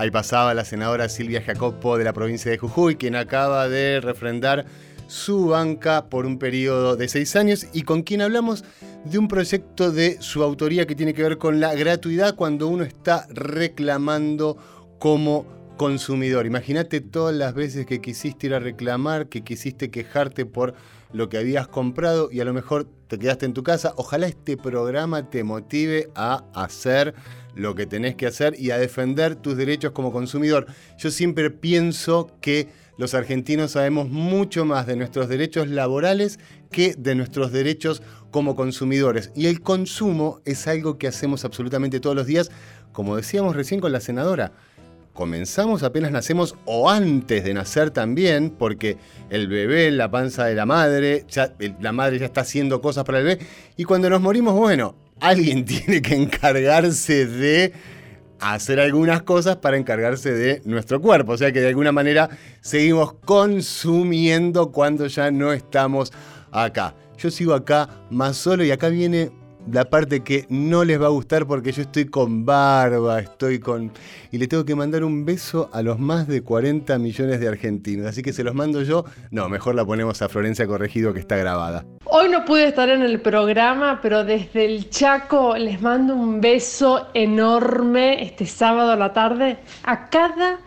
Ahí 0.00 0.10
pasaba 0.10 0.54
la 0.54 0.64
senadora 0.64 1.10
Silvia 1.10 1.42
Jacopo 1.42 1.98
de 1.98 2.04
la 2.04 2.14
provincia 2.14 2.50
de 2.50 2.56
Jujuy, 2.56 2.96
quien 2.96 3.14
acaba 3.16 3.68
de 3.68 4.00
refrendar 4.00 4.64
su 5.08 5.48
banca 5.48 6.06
por 6.08 6.24
un 6.24 6.38
periodo 6.38 6.96
de 6.96 7.06
seis 7.06 7.36
años 7.36 7.66
y 7.74 7.82
con 7.82 8.02
quien 8.02 8.22
hablamos 8.22 8.64
de 9.04 9.18
un 9.18 9.28
proyecto 9.28 9.92
de 9.92 10.16
su 10.22 10.42
autoría 10.42 10.86
que 10.86 10.94
tiene 10.94 11.12
que 11.12 11.22
ver 11.22 11.36
con 11.36 11.60
la 11.60 11.74
gratuidad 11.74 12.34
cuando 12.34 12.66
uno 12.68 12.84
está 12.84 13.26
reclamando 13.28 14.56
como 14.98 15.44
consumidor. 15.80 16.44
Imagínate 16.44 17.00
todas 17.00 17.34
las 17.34 17.54
veces 17.54 17.86
que 17.86 18.02
quisiste 18.02 18.48
ir 18.48 18.52
a 18.52 18.58
reclamar, 18.58 19.30
que 19.30 19.42
quisiste 19.42 19.90
quejarte 19.90 20.44
por 20.44 20.74
lo 21.10 21.30
que 21.30 21.38
habías 21.38 21.68
comprado 21.68 22.28
y 22.30 22.40
a 22.40 22.44
lo 22.44 22.52
mejor 22.52 22.86
te 23.08 23.18
quedaste 23.18 23.46
en 23.46 23.54
tu 23.54 23.62
casa. 23.62 23.94
Ojalá 23.96 24.26
este 24.26 24.58
programa 24.58 25.30
te 25.30 25.42
motive 25.42 26.10
a 26.14 26.44
hacer 26.52 27.14
lo 27.54 27.74
que 27.74 27.86
tenés 27.86 28.14
que 28.14 28.26
hacer 28.26 28.60
y 28.60 28.72
a 28.72 28.76
defender 28.76 29.36
tus 29.36 29.56
derechos 29.56 29.92
como 29.92 30.12
consumidor. 30.12 30.66
Yo 30.98 31.10
siempre 31.10 31.50
pienso 31.50 32.30
que 32.42 32.68
los 32.98 33.14
argentinos 33.14 33.70
sabemos 33.70 34.10
mucho 34.10 34.66
más 34.66 34.86
de 34.86 34.96
nuestros 34.96 35.30
derechos 35.30 35.66
laborales 35.68 36.38
que 36.70 36.92
de 36.92 37.14
nuestros 37.14 37.52
derechos 37.52 38.02
como 38.30 38.54
consumidores. 38.54 39.30
Y 39.34 39.46
el 39.46 39.62
consumo 39.62 40.42
es 40.44 40.66
algo 40.66 40.98
que 40.98 41.08
hacemos 41.08 41.46
absolutamente 41.46 42.00
todos 42.00 42.14
los 42.14 42.26
días, 42.26 42.50
como 42.92 43.16
decíamos 43.16 43.56
recién 43.56 43.80
con 43.80 43.92
la 43.92 44.00
senadora. 44.00 44.52
Comenzamos 45.12 45.82
apenas 45.82 46.12
nacemos 46.12 46.56
o 46.64 46.88
antes 46.88 47.44
de 47.44 47.52
nacer 47.52 47.90
también, 47.90 48.50
porque 48.50 48.96
el 49.28 49.48
bebé 49.48 49.90
la 49.90 50.10
panza 50.10 50.46
de 50.46 50.54
la 50.54 50.66
madre, 50.66 51.26
la 51.80 51.92
madre 51.92 52.18
ya 52.18 52.26
está 52.26 52.42
haciendo 52.42 52.80
cosas 52.80 53.04
para 53.04 53.18
el 53.18 53.24
bebé, 53.24 53.46
y 53.76 53.84
cuando 53.84 54.08
nos 54.08 54.20
morimos, 54.20 54.54
bueno, 54.54 54.94
alguien 55.20 55.64
tiene 55.66 56.00
que 56.00 56.14
encargarse 56.14 57.26
de 57.26 57.72
hacer 58.40 58.80
algunas 58.80 59.22
cosas 59.22 59.56
para 59.56 59.76
encargarse 59.76 60.32
de 60.32 60.62
nuestro 60.64 61.00
cuerpo. 61.00 61.32
O 61.32 61.36
sea 61.36 61.52
que 61.52 61.60
de 61.60 61.68
alguna 61.68 61.92
manera 61.92 62.30
seguimos 62.60 63.14
consumiendo 63.24 64.72
cuando 64.72 65.06
ya 65.06 65.30
no 65.30 65.52
estamos 65.52 66.12
acá. 66.50 66.94
Yo 67.18 67.30
sigo 67.30 67.52
acá 67.52 67.88
más 68.10 68.36
solo 68.36 68.64
y 68.64 68.70
acá 68.70 68.88
viene 68.88 69.30
la 69.70 69.84
parte 69.90 70.20
que 70.20 70.46
no 70.48 70.84
les 70.84 71.00
va 71.00 71.06
a 71.06 71.10
gustar 71.10 71.46
porque 71.46 71.72
yo 71.72 71.82
estoy 71.82 72.06
con 72.06 72.44
barba, 72.44 73.20
estoy 73.20 73.58
con... 73.58 73.92
Y 74.30 74.38
le 74.38 74.46
tengo 74.46 74.64
que 74.64 74.74
mandar 74.74 75.04
un 75.04 75.24
beso 75.24 75.70
a 75.72 75.82
los 75.82 75.98
más 75.98 76.26
de 76.28 76.42
40 76.42 76.98
millones 76.98 77.40
de 77.40 77.48
argentinos. 77.48 78.06
Así 78.06 78.22
que 78.22 78.32
se 78.32 78.44
los 78.44 78.54
mando 78.54 78.82
yo. 78.82 79.04
No, 79.30 79.48
mejor 79.48 79.74
la 79.74 79.84
ponemos 79.84 80.22
a 80.22 80.28
Florencia 80.28 80.66
Corregido 80.66 81.12
que 81.12 81.20
está 81.20 81.36
grabada. 81.36 81.84
Hoy 82.04 82.28
no 82.28 82.44
pude 82.44 82.68
estar 82.68 82.88
en 82.88 83.02
el 83.02 83.20
programa, 83.20 84.00
pero 84.02 84.24
desde 84.24 84.64
el 84.64 84.88
Chaco 84.90 85.56
les 85.56 85.80
mando 85.80 86.14
un 86.14 86.40
beso 86.40 87.08
enorme 87.14 88.22
este 88.22 88.46
sábado 88.46 88.92
a 88.92 88.96
la 88.96 89.12
tarde 89.12 89.58
a 89.84 90.08
cada 90.08 90.58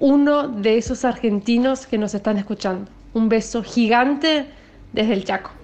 uno 0.00 0.48
de 0.48 0.78
esos 0.78 1.04
argentinos 1.04 1.86
que 1.86 1.98
nos 1.98 2.14
están 2.14 2.36
escuchando. 2.36 2.90
Un 3.14 3.28
beso 3.28 3.62
gigante 3.62 4.46
desde 4.92 5.12
el 5.12 5.24
Chaco. 5.24 5.61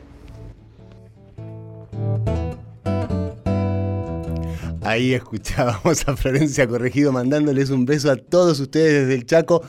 Ahí 4.89 5.13
escuchábamos 5.13 6.09
a 6.09 6.17
Florencia 6.17 6.67
Corregido 6.67 7.13
mandándoles 7.13 7.69
un 7.69 7.85
beso 7.85 8.11
a 8.11 8.17
todos 8.17 8.59
ustedes 8.59 9.03
desde 9.03 9.17
el 9.17 9.27
Chaco. 9.27 9.63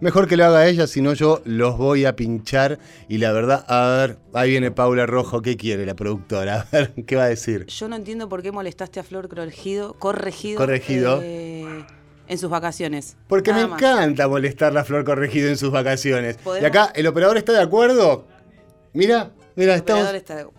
Mejor 0.00 0.28
que 0.28 0.36
lo 0.36 0.44
haga 0.44 0.66
ella, 0.66 0.86
si 0.86 1.00
no 1.00 1.14
yo 1.14 1.40
los 1.46 1.78
voy 1.78 2.04
a 2.04 2.14
pinchar. 2.14 2.78
Y 3.08 3.16
la 3.16 3.32
verdad, 3.32 3.64
a 3.68 3.96
ver, 3.96 4.18
ahí 4.34 4.50
viene 4.50 4.70
Paula 4.70 5.06
Rojo, 5.06 5.40
¿qué 5.40 5.56
quiere 5.56 5.86
la 5.86 5.94
productora? 5.94 6.60
A 6.60 6.76
ver, 6.76 6.92
¿qué 7.06 7.16
va 7.16 7.24
a 7.24 7.28
decir? 7.28 7.64
Yo 7.64 7.88
no 7.88 7.96
entiendo 7.96 8.28
por 8.28 8.42
qué 8.42 8.52
molestaste 8.52 9.00
a 9.00 9.02
Flor 9.02 9.30
Corregido, 9.30 9.94
corregido. 9.94 10.58
Corregido. 10.58 11.20
Eh, 11.22 11.86
en 12.28 12.36
sus 12.36 12.50
vacaciones. 12.50 13.16
Porque 13.28 13.54
me 13.54 13.62
encanta 13.62 14.28
molestar 14.28 14.76
a 14.76 14.84
Flor 14.84 15.06
Corregido 15.06 15.48
en 15.48 15.56
sus 15.56 15.70
vacaciones. 15.70 16.38
Y 16.60 16.66
acá, 16.66 16.92
¿el 16.94 17.06
operador 17.06 17.38
está 17.38 17.52
de 17.52 17.62
acuerdo? 17.62 18.26
Mira, 18.92 19.30
Mira, 19.56 19.74
estamos 19.74 20.06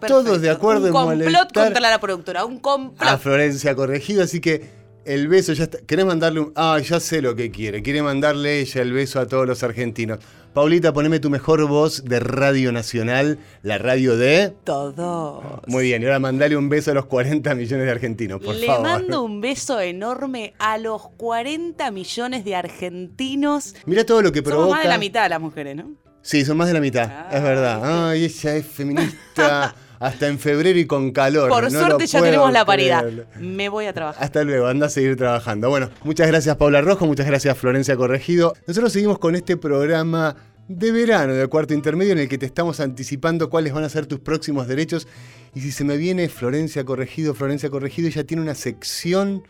todos 0.08 0.42
de 0.42 0.50
acuerdo 0.50 0.88
un 0.88 0.92
complot 0.92 1.54
contra 1.54 1.80
la 1.80 2.00
productora, 2.00 2.46
un 2.46 2.60
complot. 2.60 3.08
A 3.08 3.18
Florencia 3.20 3.76
Corregido, 3.76 4.24
así 4.24 4.42
que 4.42 4.70
el 5.06 5.28
beso 5.28 5.54
ya 5.54 5.66
está. 5.66 5.78
¿Querés 5.86 6.06
mandarle 6.06 6.40
un.? 6.42 6.54
Ah, 6.56 6.80
ya 6.80 7.00
sé 7.00 7.22
lo 7.22 7.36
que 7.36 7.52
quiere. 7.52 7.84
Quiere 7.84 8.02
mandarle 8.02 8.60
ella 8.60 8.82
el 8.82 8.92
beso 8.92 9.20
a 9.20 9.28
todos 9.28 9.48
los 9.48 9.62
argentinos. 9.62 10.20
Paulita, 10.54 10.92
poneme 10.92 11.20
tu 11.20 11.30
mejor 11.30 11.64
voz 11.68 12.04
de 12.06 12.20
Radio 12.20 12.72
Nacional, 12.72 13.38
la 13.62 13.78
radio 13.78 14.18
de. 14.18 14.56
Todos. 14.64 15.44
Muy 15.68 15.84
bien, 15.84 16.02
y 16.02 16.06
ahora 16.06 16.18
mandale 16.18 16.58
un 16.58 16.68
beso 16.68 16.90
a 16.90 16.94
los 16.96 17.06
40 17.06 17.54
millones 17.54 17.86
de 17.86 17.92
argentinos, 17.92 18.42
por 18.42 18.56
Le 18.56 18.66
favor. 18.66 18.88
Le 18.88 18.94
mando 18.94 19.24
un 19.24 19.40
beso 19.40 19.80
enorme 19.80 20.56
a 20.58 20.80
los 20.80 21.10
40 21.10 21.92
millones 21.92 22.44
de 22.44 22.56
argentinos. 22.56 23.76
Mira 23.86 24.04
todo 24.04 24.24
lo 24.24 24.32
que 24.32 24.42
provoca. 24.42 24.64
Somos 24.64 24.76
más 24.78 24.84
de 24.84 24.90
la 24.90 24.98
mitad 24.98 25.24
de 25.24 25.30
las 25.30 25.40
mujeres, 25.40 25.76
¿no? 25.76 26.07
Sí, 26.28 26.44
son 26.44 26.58
más 26.58 26.68
de 26.68 26.74
la 26.74 26.82
mitad, 26.82 27.34
es 27.34 27.42
verdad. 27.42 28.10
Ay, 28.10 28.26
ella 28.26 28.58
es 28.58 28.66
feminista 28.66 29.74
hasta 29.98 30.28
en 30.28 30.38
febrero 30.38 30.78
y 30.78 30.86
con 30.86 31.12
calor. 31.12 31.48
Por 31.48 31.72
suerte 31.72 32.06
ya 32.06 32.22
tenemos 32.22 32.52
la 32.52 32.66
paridad. 32.66 33.06
Me 33.40 33.70
voy 33.70 33.86
a 33.86 33.94
trabajar. 33.94 34.22
Hasta 34.22 34.44
luego, 34.44 34.68
anda 34.68 34.88
a 34.88 34.90
seguir 34.90 35.16
trabajando. 35.16 35.70
Bueno, 35.70 35.90
muchas 36.04 36.28
gracias 36.28 36.58
Paula 36.58 36.82
Rojo, 36.82 37.06
muchas 37.06 37.28
gracias 37.28 37.58
Florencia 37.58 37.96
Corregido. 37.96 38.56
Nosotros 38.68 38.92
seguimos 38.92 39.20
con 39.20 39.36
este 39.36 39.56
programa 39.56 40.36
de 40.68 40.92
verano 40.92 41.34
de 41.34 41.48
cuarto 41.48 41.74
intermedio 41.74 42.12
en 42.12 42.20
el 42.20 42.28
que 42.28 42.38
te 42.38 42.46
estamos 42.46 42.82
anticipando 42.82 43.50
cuáles 43.50 43.72
van 43.72 43.86
a 43.86 43.90
ser 43.90 44.06
tus 44.06 44.20
próximos 44.20 44.68
derechos. 44.68 45.08
Y 45.56 45.62
si 45.62 45.72
se 45.72 45.86
me 45.86 45.96
viene 45.96 46.28
Florencia 46.28 46.84
Corregido, 46.84 47.36
Florencia 47.36 47.70
Corregido 47.70 48.10
ya 48.10 48.26
tiene 48.26 48.44
una 48.44 48.56
sección 48.56 49.44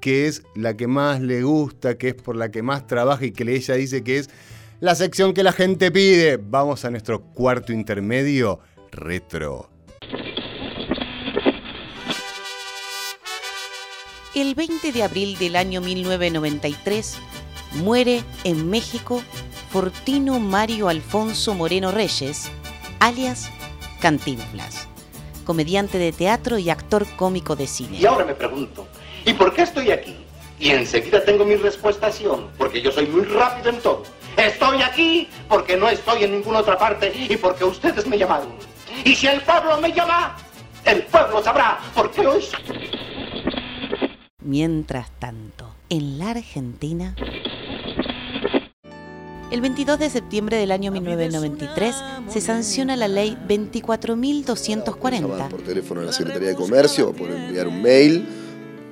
que 0.00 0.28
es 0.28 0.44
la 0.54 0.76
que 0.76 0.86
más 0.86 1.20
le 1.20 1.42
gusta, 1.42 1.98
que 1.98 2.10
es 2.10 2.14
por 2.14 2.36
la 2.36 2.52
que 2.52 2.62
más 2.62 2.86
trabaja 2.86 3.24
y 3.24 3.32
que 3.32 3.42
ella 3.52 3.74
dice 3.74 4.04
que 4.04 4.18
es 4.18 4.30
la 4.80 4.94
sección 4.94 5.34
que 5.34 5.42
la 5.42 5.52
gente 5.52 5.90
pide. 5.90 6.38
Vamos 6.38 6.84
a 6.84 6.90
nuestro 6.90 7.20
cuarto 7.20 7.72
intermedio 7.72 8.60
retro. 8.90 9.68
El 14.34 14.54
20 14.54 14.92
de 14.92 15.02
abril 15.02 15.38
del 15.38 15.56
año 15.56 15.80
1993 15.80 17.18
muere 17.82 18.22
en 18.44 18.70
México 18.70 19.22
Fortino 19.70 20.40
Mario 20.40 20.88
Alfonso 20.88 21.54
Moreno 21.54 21.90
Reyes, 21.90 22.48
alias 23.00 23.50
Cantinflas, 24.00 24.88
comediante 25.44 25.98
de 25.98 26.12
teatro 26.12 26.58
y 26.58 26.70
actor 26.70 27.06
cómico 27.16 27.54
de 27.54 27.66
cine. 27.66 27.98
Y 27.98 28.06
ahora 28.06 28.24
me 28.24 28.34
pregunto, 28.34 28.86
¿y 29.26 29.34
por 29.34 29.52
qué 29.52 29.62
estoy 29.62 29.90
aquí? 29.90 30.16
Y 30.58 30.70
enseguida 30.70 31.24
tengo 31.24 31.44
mi 31.44 31.56
respuesta, 31.56 32.10
porque 32.56 32.80
yo 32.80 32.92
soy 32.92 33.06
muy 33.06 33.24
rápido 33.24 33.70
en 33.70 33.80
todo. 33.80 34.19
Estoy 34.36 34.82
aquí 34.82 35.28
porque 35.48 35.76
no 35.76 35.88
estoy 35.88 36.24
en 36.24 36.32
ninguna 36.32 36.60
otra 36.60 36.78
parte 36.78 37.12
y 37.14 37.36
porque 37.36 37.64
ustedes 37.64 38.06
me 38.06 38.18
llamaron. 38.18 38.48
Y 39.04 39.14
si 39.14 39.26
el 39.26 39.40
pueblo 39.42 39.80
me 39.80 39.92
llama, 39.92 40.36
el 40.84 41.02
pueblo 41.02 41.42
sabrá 41.42 41.78
por 41.94 42.10
qué 42.10 42.22
lo 42.22 42.38
hizo. 42.38 42.56
Mientras 44.42 45.10
tanto, 45.18 45.74
en 45.88 46.18
la 46.18 46.30
Argentina... 46.30 47.14
El 49.50 49.62
22 49.62 49.98
de 49.98 50.10
septiembre 50.10 50.58
del 50.58 50.70
año 50.70 50.92
1993 50.92 51.96
se 52.28 52.40
sanciona 52.40 52.94
la 52.94 53.08
ley 53.08 53.36
24.240. 53.48 55.48
Por 55.48 55.62
teléfono 55.62 56.02
a 56.02 56.04
la 56.04 56.12
Secretaría 56.12 56.50
de 56.50 56.54
Comercio 56.54 57.08
o 57.08 57.12
por 57.12 57.28
enviar 57.28 57.66
un 57.66 57.82
mail 57.82 58.28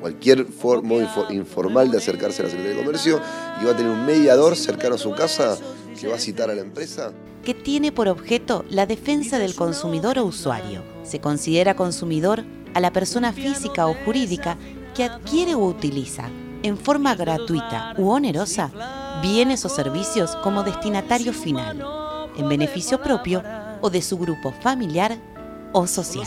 cualquier 0.00 0.46
modo 0.82 1.30
informal 1.30 1.90
de 1.90 1.98
acercarse 1.98 2.42
a 2.42 2.44
la 2.44 2.50
Secretaría 2.50 2.78
de 2.78 2.84
Comercio 2.84 3.20
y 3.60 3.64
va 3.64 3.72
a 3.72 3.76
tener 3.76 3.92
un 3.92 4.04
mediador 4.04 4.56
cercano 4.56 4.94
a 4.94 4.98
su 4.98 5.12
casa 5.12 5.56
que 5.98 6.08
va 6.08 6.16
a 6.16 6.20
citar 6.20 6.50
a 6.50 6.54
la 6.54 6.60
empresa. 6.62 7.12
Que 7.44 7.54
tiene 7.54 7.92
por 7.92 8.08
objeto 8.08 8.64
la 8.70 8.86
defensa 8.86 9.38
del 9.38 9.54
consumidor 9.54 10.18
o 10.18 10.24
usuario. 10.24 10.82
Se 11.02 11.20
considera 11.20 11.74
consumidor 11.74 12.44
a 12.74 12.80
la 12.80 12.92
persona 12.92 13.32
física 13.32 13.86
o 13.86 13.94
jurídica 14.04 14.56
que 14.94 15.04
adquiere 15.04 15.54
o 15.54 15.64
utiliza, 15.64 16.28
en 16.62 16.76
forma 16.76 17.14
gratuita 17.14 17.94
u 17.98 18.08
onerosa, 18.10 18.70
bienes 19.22 19.64
o 19.64 19.68
servicios 19.68 20.36
como 20.36 20.62
destinatario 20.62 21.32
final, 21.32 22.30
en 22.36 22.48
beneficio 22.48 23.00
propio 23.00 23.42
o 23.80 23.90
de 23.90 24.02
su 24.02 24.18
grupo 24.18 24.52
familiar 24.60 25.16
o 25.72 25.86
social. 25.86 26.26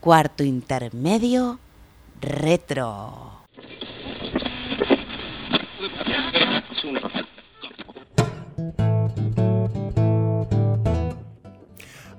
Cuarto 0.00 0.42
intermedio 0.42 1.58
retro. 2.20 3.44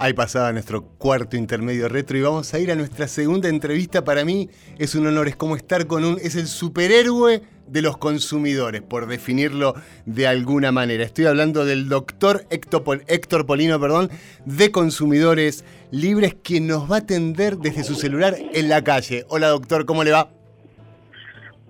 Ahí 0.05 0.13
pasaba 0.13 0.53
nuestro 0.53 0.83
cuarto 0.83 1.35
intermedio 1.35 1.89
retro 1.89 2.15
y 2.15 2.21
vamos 2.21 2.53
a 2.53 2.59
ir 2.59 2.69
a 2.71 2.75
nuestra 2.75 3.07
segunda 3.07 3.49
entrevista. 3.49 4.03
Para 4.03 4.23
mí 4.23 4.51
es 4.77 4.93
un 4.93 5.07
honor, 5.07 5.27
es 5.27 5.35
como 5.35 5.55
estar 5.55 5.87
con 5.87 6.05
un, 6.05 6.19
es 6.21 6.35
el 6.35 6.45
superhéroe 6.45 7.41
de 7.65 7.81
los 7.81 7.97
consumidores, 7.97 8.83
por 8.83 9.07
definirlo 9.07 9.73
de 10.05 10.27
alguna 10.27 10.71
manera. 10.71 11.03
Estoy 11.03 11.25
hablando 11.25 11.65
del 11.65 11.89
doctor 11.89 12.45
Héctor 12.51 13.47
Polino, 13.47 13.79
perdón, 13.79 14.11
de 14.45 14.69
Consumidores 14.69 15.65
Libres, 15.89 16.35
quien 16.43 16.67
nos 16.67 16.83
va 16.91 16.97
a 16.97 16.99
atender 16.99 17.57
desde 17.57 17.83
su 17.83 17.95
celular 17.95 18.37
en 18.53 18.69
la 18.69 18.83
calle. 18.83 19.25
Hola 19.29 19.47
doctor, 19.47 19.87
¿cómo 19.87 20.03
le 20.03 20.11
va? 20.11 20.34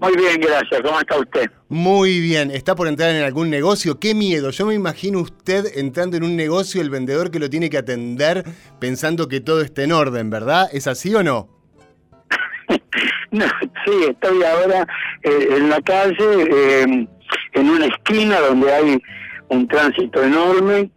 Muy 0.05 0.17
bien, 0.17 0.39
gracias. 0.39 0.81
¿Cómo 0.83 0.99
está 0.99 1.17
usted? 1.17 1.49
Muy 1.67 2.19
bien. 2.19 2.51
¿Está 2.51 2.75
por 2.75 2.87
entrar 2.87 3.09
en 3.09 3.23
algún 3.23 3.49
negocio? 3.49 3.99
¡Qué 3.99 4.13
miedo! 4.13 4.51
Yo 4.51 4.67
me 4.67 4.75
imagino 4.75 5.19
usted 5.19 5.65
entrando 5.79 6.15
en 6.15 6.23
un 6.23 6.35
negocio, 6.35 6.79
el 6.79 6.91
vendedor 6.91 7.31
que 7.31 7.39
lo 7.39 7.49
tiene 7.49 7.71
que 7.71 7.79
atender 7.79 8.43
pensando 8.79 9.27
que 9.27 9.41
todo 9.41 9.61
está 9.61 9.81
en 9.81 9.93
orden, 9.93 10.29
¿verdad? 10.29 10.69
¿Es 10.71 10.85
así 10.85 11.15
o 11.15 11.23
no? 11.23 11.49
no 13.31 13.45
sí, 13.83 13.91
estoy 14.07 14.43
ahora 14.43 14.87
eh, 15.23 15.47
en 15.57 15.69
la 15.71 15.81
calle, 15.81 16.15
eh, 16.19 17.07
en 17.53 17.69
una 17.69 17.87
esquina 17.87 18.39
donde 18.41 18.71
hay 18.71 19.01
un 19.49 19.67
tránsito 19.67 20.23
enorme 20.23 20.91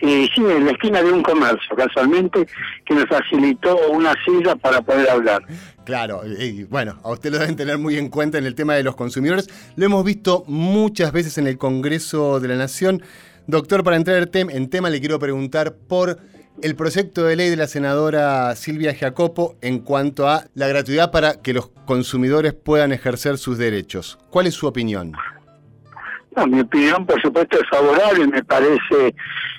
y 0.00 0.28
sí, 0.34 0.40
en 0.40 0.64
la 0.64 0.72
esquina 0.72 1.02
de 1.02 1.12
un 1.12 1.22
comercio, 1.22 1.76
casualmente, 1.76 2.46
que 2.84 2.94
me 2.94 3.06
facilitó 3.06 3.76
una 3.90 4.14
silla 4.24 4.56
para 4.56 4.80
poder 4.80 5.08
hablar. 5.10 5.42
Claro, 5.84 6.22
y 6.26 6.64
bueno, 6.64 6.98
a 7.02 7.10
usted 7.10 7.30
lo 7.30 7.38
deben 7.38 7.56
tener 7.56 7.78
muy 7.78 7.96
en 7.98 8.08
cuenta 8.08 8.38
en 8.38 8.46
el 8.46 8.54
tema 8.54 8.74
de 8.74 8.82
los 8.82 8.96
consumidores. 8.96 9.48
Lo 9.76 9.84
hemos 9.84 10.04
visto 10.04 10.44
muchas 10.46 11.12
veces 11.12 11.36
en 11.38 11.46
el 11.46 11.58
Congreso 11.58 12.40
de 12.40 12.48
la 12.48 12.56
Nación. 12.56 13.02
Doctor, 13.46 13.82
para 13.82 13.96
entrar 13.96 14.30
en 14.32 14.70
tema, 14.70 14.90
le 14.90 15.00
quiero 15.00 15.18
preguntar 15.18 15.74
por 15.74 16.18
el 16.62 16.76
proyecto 16.76 17.24
de 17.24 17.36
ley 17.36 17.50
de 17.50 17.56
la 17.56 17.66
senadora 17.66 18.54
Silvia 18.54 18.94
Jacopo 18.94 19.56
en 19.60 19.80
cuanto 19.80 20.28
a 20.28 20.44
la 20.54 20.68
gratuidad 20.68 21.10
para 21.10 21.40
que 21.40 21.54
los 21.54 21.68
consumidores 21.86 22.52
puedan 22.52 22.92
ejercer 22.92 23.38
sus 23.38 23.58
derechos. 23.58 24.18
¿Cuál 24.30 24.46
es 24.46 24.54
su 24.54 24.66
opinión? 24.66 25.12
Mi 26.46 26.60
opinión, 26.60 27.06
por 27.06 27.20
supuesto, 27.20 27.58
es 27.58 27.68
favorable. 27.68 28.26
Me 28.26 28.42
parece 28.44 29.14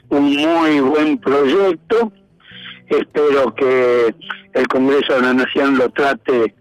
un 0.10 0.36
muy 0.36 0.80
buen 0.80 1.18
proyecto. 1.18 2.12
Espero 2.88 3.54
que 3.56 4.14
el 4.54 4.68
Congreso 4.68 5.16
de 5.16 5.22
la 5.22 5.34
Nación 5.34 5.78
lo 5.78 5.90
trate 5.90 6.54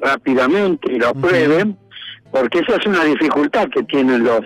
rápidamente 0.00 0.92
y 0.92 0.98
lo 0.98 1.08
apruebe, 1.08 1.74
porque 2.30 2.60
esa 2.60 2.76
es 2.76 2.86
una 2.86 3.04
dificultad 3.04 3.68
que 3.68 3.82
tienen 3.84 4.24
los, 4.24 4.40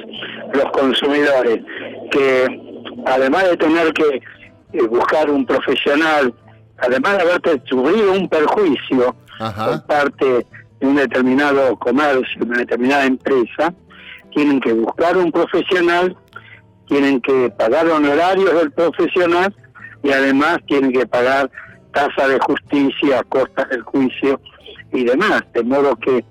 los 0.53 0.71
consumidores, 0.73 1.61
que 2.11 2.47
además 3.07 3.51
de 3.51 3.57
tener 3.57 3.93
que 3.93 4.23
eh, 4.73 4.83
buscar 4.89 5.31
un 5.31 5.47
profesional, 5.47 6.35
además 6.79 7.17
de 7.17 7.23
haber 7.23 7.63
sufrido 7.67 8.13
un 8.13 8.29
perjuicio 8.29 9.17
por 9.39 9.87
parte 9.87 10.47
de 10.81 10.87
un 10.87 10.97
determinado 10.97 11.77
comercio, 11.79 12.43
una 12.43 12.59
determinada 12.59 13.05
empresa, 13.05 13.73
tienen 14.37 14.61
que 14.61 14.75
buscar 14.75 15.17
un 15.17 15.33
profesional 15.33 16.15
tienen 16.87 17.21
que 17.21 17.51
pagar 17.51 17.89
honorarios 17.89 18.55
del 18.55 18.71
profesional 18.73 19.55
y 20.03 20.13
además 20.13 20.59
tienen 20.67 20.93
que 20.93 21.07
pagar 21.07 21.51
tasa 21.93 22.29
de 22.29 22.39
justicia, 22.41 23.23
costas 23.29 23.69
del 23.71 23.83
juicio 23.83 24.41
y 24.93 25.05
demás. 25.05 25.43
De 25.53 25.65
modo 25.65 25.97
que 25.97 26.25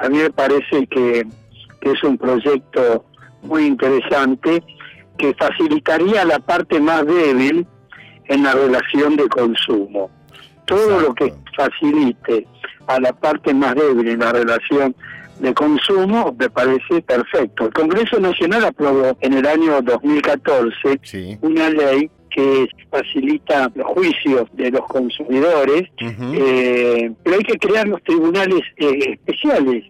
a 0.00 0.08
mí 0.08 0.18
me 0.18 0.30
parece 0.30 0.86
que, 0.86 1.26
es 1.80 2.04
un 2.04 2.18
proyecto 2.18 3.06
muy 3.42 3.64
interesante 3.64 4.62
que 5.16 5.34
facilitaría 5.34 6.24
la 6.24 6.38
parte 6.38 6.78
más 6.80 7.06
débil 7.06 7.66
en 8.26 8.42
la 8.42 8.52
relación 8.52 9.16
de 9.16 9.26
consumo. 9.28 10.10
Todo 10.66 11.00
lo 11.00 11.14
que 11.14 11.32
facilite 11.56 12.46
a 12.88 13.00
la 13.00 13.12
parte 13.12 13.54
más 13.54 13.74
débil 13.74 14.08
en 14.08 14.18
la 14.18 14.32
relación 14.32 14.94
de 15.40 15.54
consumo 15.54 16.34
me 16.38 16.50
parece 16.50 17.00
perfecto. 17.02 17.66
El 17.66 17.72
Congreso 17.72 18.20
Nacional 18.20 18.64
aprobó 18.64 19.16
en 19.20 19.34
el 19.34 19.46
año 19.46 19.80
2014 19.82 21.38
una 21.42 21.70
ley 21.70 22.10
que 22.30 22.68
facilita 22.90 23.70
los 23.74 23.86
juicios 23.86 24.48
de 24.52 24.70
los 24.70 24.82
consumidores, 24.86 25.88
eh, 25.98 27.10
pero 27.22 27.36
hay 27.36 27.42
que 27.42 27.58
crear 27.58 27.88
los 27.88 28.02
tribunales 28.02 28.60
eh, 28.76 29.14
especiales. 29.14 29.84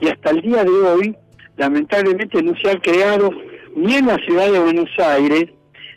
Y 0.00 0.08
hasta 0.08 0.30
el 0.30 0.42
día 0.42 0.64
de 0.64 0.70
hoy, 0.70 1.16
lamentablemente, 1.56 2.42
no 2.42 2.54
se 2.62 2.70
ha 2.70 2.78
creado 2.78 3.30
ni 3.74 3.96
en 3.96 4.06
la 4.06 4.16
ciudad 4.18 4.50
de 4.52 4.58
Buenos 4.58 4.90
Aires, 4.98 5.46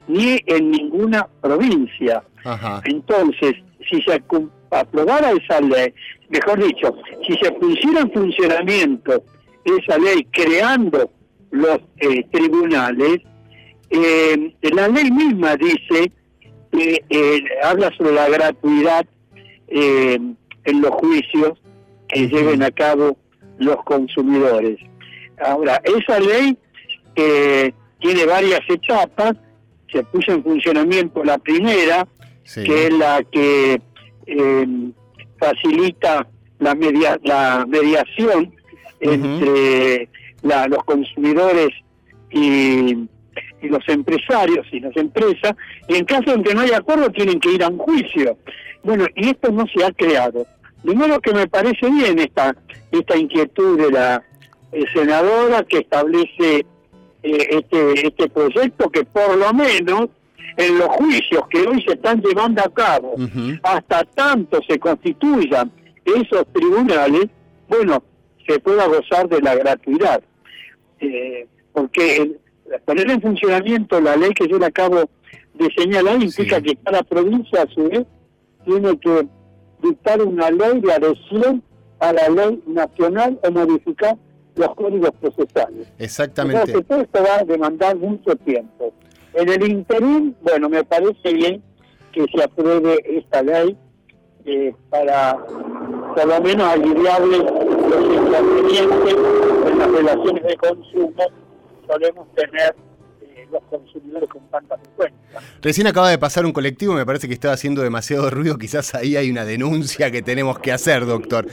ni 0.07 0.39
en 0.47 0.71
ninguna 0.71 1.27
provincia. 1.41 2.23
Entonces, 2.85 3.53
si 3.89 4.01
se 4.01 4.21
aprobara 4.71 5.31
esa 5.31 5.61
ley, 5.61 5.93
mejor 6.29 6.63
dicho, 6.63 6.95
si 7.27 7.33
se 7.41 7.51
pusiera 7.53 8.01
en 8.01 8.11
funcionamiento 8.11 9.23
esa 9.65 9.97
ley 9.97 10.25
creando 10.31 11.09
los 11.51 11.79
eh, 11.97 12.25
tribunales, 12.31 13.19
eh, 13.89 14.53
la 14.61 14.87
ley 14.87 15.11
misma 15.11 15.55
dice, 15.55 16.11
que 16.71 17.03
eh, 17.09 17.43
habla 17.63 17.91
sobre 17.97 18.13
la 18.13 18.29
gratuidad 18.29 19.05
en 19.67 20.37
los 20.81 20.91
juicios 20.91 21.61
que 22.09 22.27
lleven 22.27 22.63
a 22.63 22.71
cabo 22.71 23.17
los 23.57 23.77
consumidores. 23.83 24.77
Ahora, 25.45 25.81
esa 25.83 26.19
ley 26.19 26.57
tiene 27.15 28.25
varias 28.25 28.61
etapas, 28.69 29.33
se 29.91 30.03
puso 30.03 30.31
en 30.33 30.43
funcionamiento 30.43 31.23
la 31.23 31.37
primera, 31.37 32.07
que 32.43 32.87
es 32.87 32.93
la 32.93 33.23
que 33.31 33.81
facilita 35.39 36.27
la, 36.59 36.75
media, 36.75 37.19
la 37.23 37.65
mediación 37.67 38.53
entre 38.99 40.07
los 40.43 40.83
consumidores 40.85 41.69
y, 42.29 42.93
y, 43.61 43.67
los 43.67 43.87
empresarios 43.87 44.65
y 44.71 44.79
las 44.79 44.95
empresas, 44.95 45.53
y 45.87 45.95
en 45.95 46.05
caso 46.05 46.35
de 46.35 46.43
que 46.43 46.53
no 46.53 46.61
haya 46.61 46.77
acuerdo 46.77 47.09
tienen 47.11 47.39
que 47.39 47.51
ir 47.51 47.63
a 47.63 47.67
un 47.67 47.77
juicio. 47.77 48.37
Bueno, 48.83 49.05
y 49.15 49.29
esto 49.29 49.51
no 49.51 49.65
se 49.67 49.83
ha 49.83 49.91
creado. 49.91 50.45
De 50.83 50.95
modo 50.95 51.19
que 51.19 51.33
me 51.33 51.47
parece 51.47 51.89
bien 51.89 52.17
esta, 52.19 52.55
esta 52.91 53.17
inquietud 53.17 53.79
de 53.79 53.91
la 53.91 54.23
eh, 54.71 54.83
senadora 54.93 55.63
que 55.63 55.79
establece 55.79 56.65
eh, 57.23 57.47
este, 57.49 58.07
este 58.07 58.29
proyecto 58.29 58.89
que 58.89 59.03
por 59.03 59.37
lo 59.37 59.53
menos 59.53 60.09
en 60.57 60.77
los 60.77 60.87
juicios 60.89 61.43
que 61.49 61.61
hoy 61.61 61.83
se 61.85 61.93
están 61.93 62.21
llevando 62.21 62.61
a 62.61 62.69
cabo, 62.69 63.15
hasta 63.63 64.03
tanto 64.03 64.59
se 64.67 64.79
constituyan 64.79 65.71
esos 66.05 66.45
tribunales, 66.53 67.27
bueno, 67.67 68.03
se 68.47 68.59
pueda 68.59 68.87
gozar 68.87 69.27
de 69.29 69.41
la 69.41 69.55
gratuidad. 69.55 70.21
Eh, 70.99 71.47
porque 71.73 72.37
poner 72.85 73.09
en 73.09 73.21
funcionamiento 73.21 73.99
la 74.01 74.15
ley 74.15 74.31
que 74.31 74.47
yo 74.47 74.59
le 74.59 74.67
acabo 74.67 75.09
de 75.53 75.69
señalar 75.77 76.21
implica 76.21 76.61
que 76.61 76.75
cada 76.75 77.03
provincia 77.03 77.63
a 77.63 77.67
su 77.67 77.89
vez 77.89 78.05
tiene 78.65 78.97
que 78.99 79.27
dictar 79.81 80.21
una 80.21 80.51
ley 80.51 80.79
de 80.79 80.93
adhesión 80.93 81.63
a 81.99 82.13
la 82.13 82.29
ley 82.29 82.61
nacional 82.67 83.39
o 83.43 83.51
modificar 83.51 84.17
los 84.55 84.75
códigos 84.75 85.11
procesales. 85.19 85.87
Exactamente. 85.97 86.59
Entonces, 86.59 86.87
todo 86.87 87.01
esto 87.01 87.23
va 87.23 87.39
a 87.39 87.43
demandar 87.43 87.95
mucho 87.95 88.35
tiempo. 88.37 88.93
En 89.33 89.49
el 89.49 89.71
interín, 89.71 90.35
bueno, 90.41 90.69
me 90.69 90.83
parece 90.83 91.33
bien 91.33 91.63
que 92.11 92.25
se 92.35 92.43
apruebe 92.43 92.99
esta 93.05 93.41
ley 93.41 93.77
eh, 94.45 94.73
para 94.89 95.37
por 95.37 96.27
lo 96.27 96.41
menos 96.41 96.67
aliviarle 96.67 97.37
los 97.37 98.15
inconvenientes 98.15 99.15
en 99.67 99.79
las 99.79 99.91
relaciones 99.91 100.43
de 100.43 100.57
consumo. 100.57 101.23
Solemos 101.87 102.27
tener 102.35 102.75
los 103.51 103.63
consumidores 103.69 104.29
con 104.29 104.41
tanta 104.49 104.77
frecuencia. 104.77 105.19
Recién 105.61 105.87
acaba 105.87 106.09
de 106.09 106.17
pasar 106.17 106.45
un 106.45 106.51
colectivo, 106.51 106.93
me 106.93 107.05
parece 107.05 107.27
que 107.27 107.33
estaba 107.33 107.53
haciendo 107.53 107.81
demasiado 107.81 108.29
ruido, 108.29 108.57
quizás 108.57 108.95
ahí 108.95 109.15
hay 109.15 109.29
una 109.29 109.45
denuncia 109.45 110.11
que 110.11 110.21
tenemos 110.21 110.59
que 110.59 110.71
hacer, 110.71 111.05
doctor. 111.05 111.47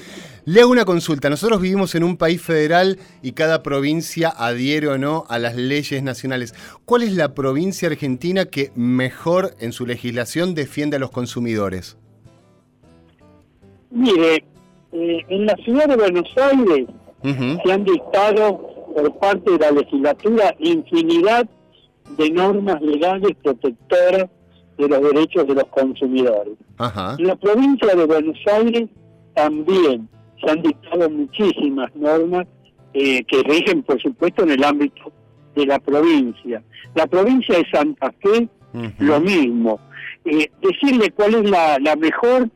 Le 0.44 0.60
hago 0.60 0.70
una 0.70 0.84
consulta, 0.84 1.28
nosotros 1.28 1.60
vivimos 1.60 1.94
en 1.94 2.04
un 2.04 2.16
país 2.16 2.40
federal 2.40 2.98
y 3.22 3.32
cada 3.32 3.62
provincia 3.62 4.30
adhiere 4.30 4.88
o 4.88 4.98
no 4.98 5.24
a 5.28 5.38
las 5.38 5.56
leyes 5.56 6.02
nacionales. 6.02 6.54
¿Cuál 6.84 7.02
es 7.02 7.12
la 7.12 7.34
provincia 7.34 7.88
argentina 7.88 8.46
que 8.46 8.72
mejor 8.74 9.54
en 9.60 9.72
su 9.72 9.84
legislación 9.84 10.54
defiende 10.54 10.96
a 10.96 11.00
los 11.00 11.10
consumidores? 11.10 11.98
Mire, 13.90 14.44
eh, 14.92 15.24
en 15.28 15.46
la 15.46 15.56
ciudad 15.56 15.88
de 15.88 15.96
Buenos 15.96 16.28
Aires 16.36 16.86
se 17.22 17.72
han 17.72 17.84
dictado 17.84 18.58
por 18.94 19.18
parte 19.18 19.50
de 19.50 19.58
la 19.58 19.70
legislatura 19.72 20.54
infinidad 20.58 21.48
de 22.16 22.30
normas 22.30 22.80
legales 22.82 23.36
protectoras 23.42 24.28
de 24.76 24.88
los 24.88 25.02
derechos 25.02 25.46
de 25.46 25.54
los 25.54 25.66
consumidores. 25.66 26.54
En 27.18 27.26
la 27.26 27.36
provincia 27.36 27.94
de 27.94 28.04
Buenos 28.04 28.38
Aires 28.52 28.88
también 29.34 30.08
se 30.40 30.50
han 30.50 30.62
dictado 30.62 31.10
muchísimas 31.10 31.94
normas 31.96 32.46
eh, 32.94 33.24
que 33.24 33.42
rigen, 33.42 33.82
por 33.82 34.00
supuesto, 34.00 34.44
en 34.44 34.50
el 34.50 34.64
ámbito 34.64 35.12
de 35.54 35.66
la 35.66 35.78
provincia. 35.78 36.62
La 36.94 37.06
provincia 37.06 37.58
de 37.58 37.66
Santa 37.70 38.12
Fe, 38.22 38.48
lo 38.98 39.20
mismo. 39.20 39.80
Eh, 40.24 40.50
decirle 40.62 41.10
cuál 41.10 41.34
es 41.34 41.50
la, 41.50 41.78
la 41.80 41.96
mejor, 41.96 42.48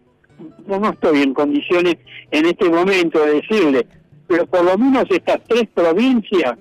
no, 0.67 0.79
no 0.79 0.91
estoy 0.91 1.23
en 1.23 1.35
condiciones 1.35 1.97
en 2.31 2.47
este 2.47 2.69
momento 2.69 3.25
de 3.25 3.35
decirle, 3.41 3.87
pero 4.27 4.47
por 4.47 4.65
lo 4.65 4.79
menos 4.79 5.05
estas 5.11 5.43
tres 5.47 5.69
provincias 5.75 6.55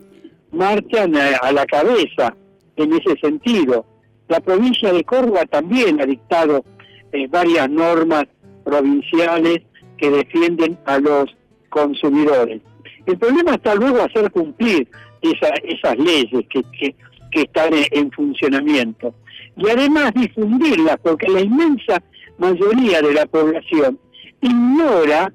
marchan 0.51 1.15
a, 1.15 1.51
la 1.51 1.65
cabeza 1.65 2.35
en 2.81 2.93
ese 2.93 3.17
sentido. 3.19 3.85
La 4.27 4.39
provincia 4.39 4.93
de 4.93 5.03
Córdoba 5.03 5.45
también 5.45 6.01
ha 6.01 6.05
dictado 6.05 6.63
eh, 7.11 7.27
varias 7.27 7.69
normas 7.69 8.25
provinciales 8.63 9.61
que 9.97 10.09
defienden 10.09 10.77
a 10.85 10.99
los 10.99 11.25
consumidores. 11.69 12.61
El 13.05 13.17
problema 13.17 13.55
está 13.55 13.75
luego 13.75 14.01
hacer 14.01 14.31
cumplir 14.31 14.87
esas 15.21 15.97
leyes 15.97 16.45
que, 16.49 16.63
que, 16.71 16.95
están 17.33 17.71
en, 17.73 18.11
funcionamiento 18.11 19.13
y 19.55 19.69
además 19.69 20.13
difundirlas, 20.13 20.97
porque 21.01 21.27
la 21.29 21.41
inmensa 21.41 22.01
mayoría 22.37 23.01
de 23.01 23.13
la 23.13 23.25
población 23.25 23.99
ignora 24.41 25.31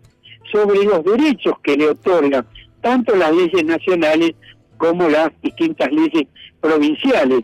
sobre 0.52 0.84
los 0.84 1.04
derechos 1.04 1.54
que 1.62 1.76
le 1.76 1.88
otorgan 1.88 2.46
tanto 2.80 3.16
las 3.16 3.32
leyes 3.34 3.64
nacionales 3.64 4.32
como 4.76 5.08
las 5.08 5.30
distintas 5.42 5.90
leyes 5.90 6.26
provinciales. 6.60 7.40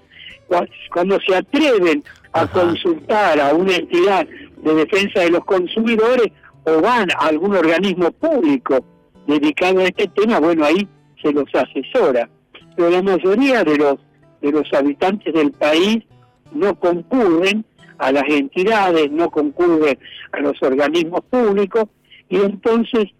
Cuando 0.93 1.19
se 1.21 1.37
atreven 1.37 2.05
a 2.33 2.47
consultar 2.47 3.41
a 3.41 3.55
una 3.55 3.77
entidad 3.77 4.27
de 4.63 4.75
defensa 4.75 5.21
de 5.21 5.31
los 5.31 5.45
consumidores 5.45 6.29
o 6.65 6.81
van 6.81 7.11
a 7.13 7.27
algún 7.27 7.55
organismo 7.55 8.11
público 8.13 8.85
dedicado 9.27 9.81
a 9.81 9.85
este 9.85 10.09
tema, 10.09 10.41
bueno, 10.41 10.65
ahí 10.65 10.87
se 11.23 11.33
los 11.33 11.47
asesora. 11.55 12.29
Pero 12.77 12.91
la 12.91 13.03
mayoría 13.03 13.65
de 13.65 13.77
los, 13.77 13.99
de 14.41 14.53
los 14.53 14.73
habitantes 14.73 15.33
del 15.33 15.53
país 15.53 16.05
no 16.53 16.79
concurren 16.79 17.65
a 17.99 18.13
las 18.13 18.25
entidades, 18.29 19.11
no 19.11 19.31
concurren 19.31 19.99
a 20.33 20.41
los 20.41 20.61
organismos 20.63 21.21
públicos 21.31 21.85
y 22.29 22.37
entonces 22.37 23.11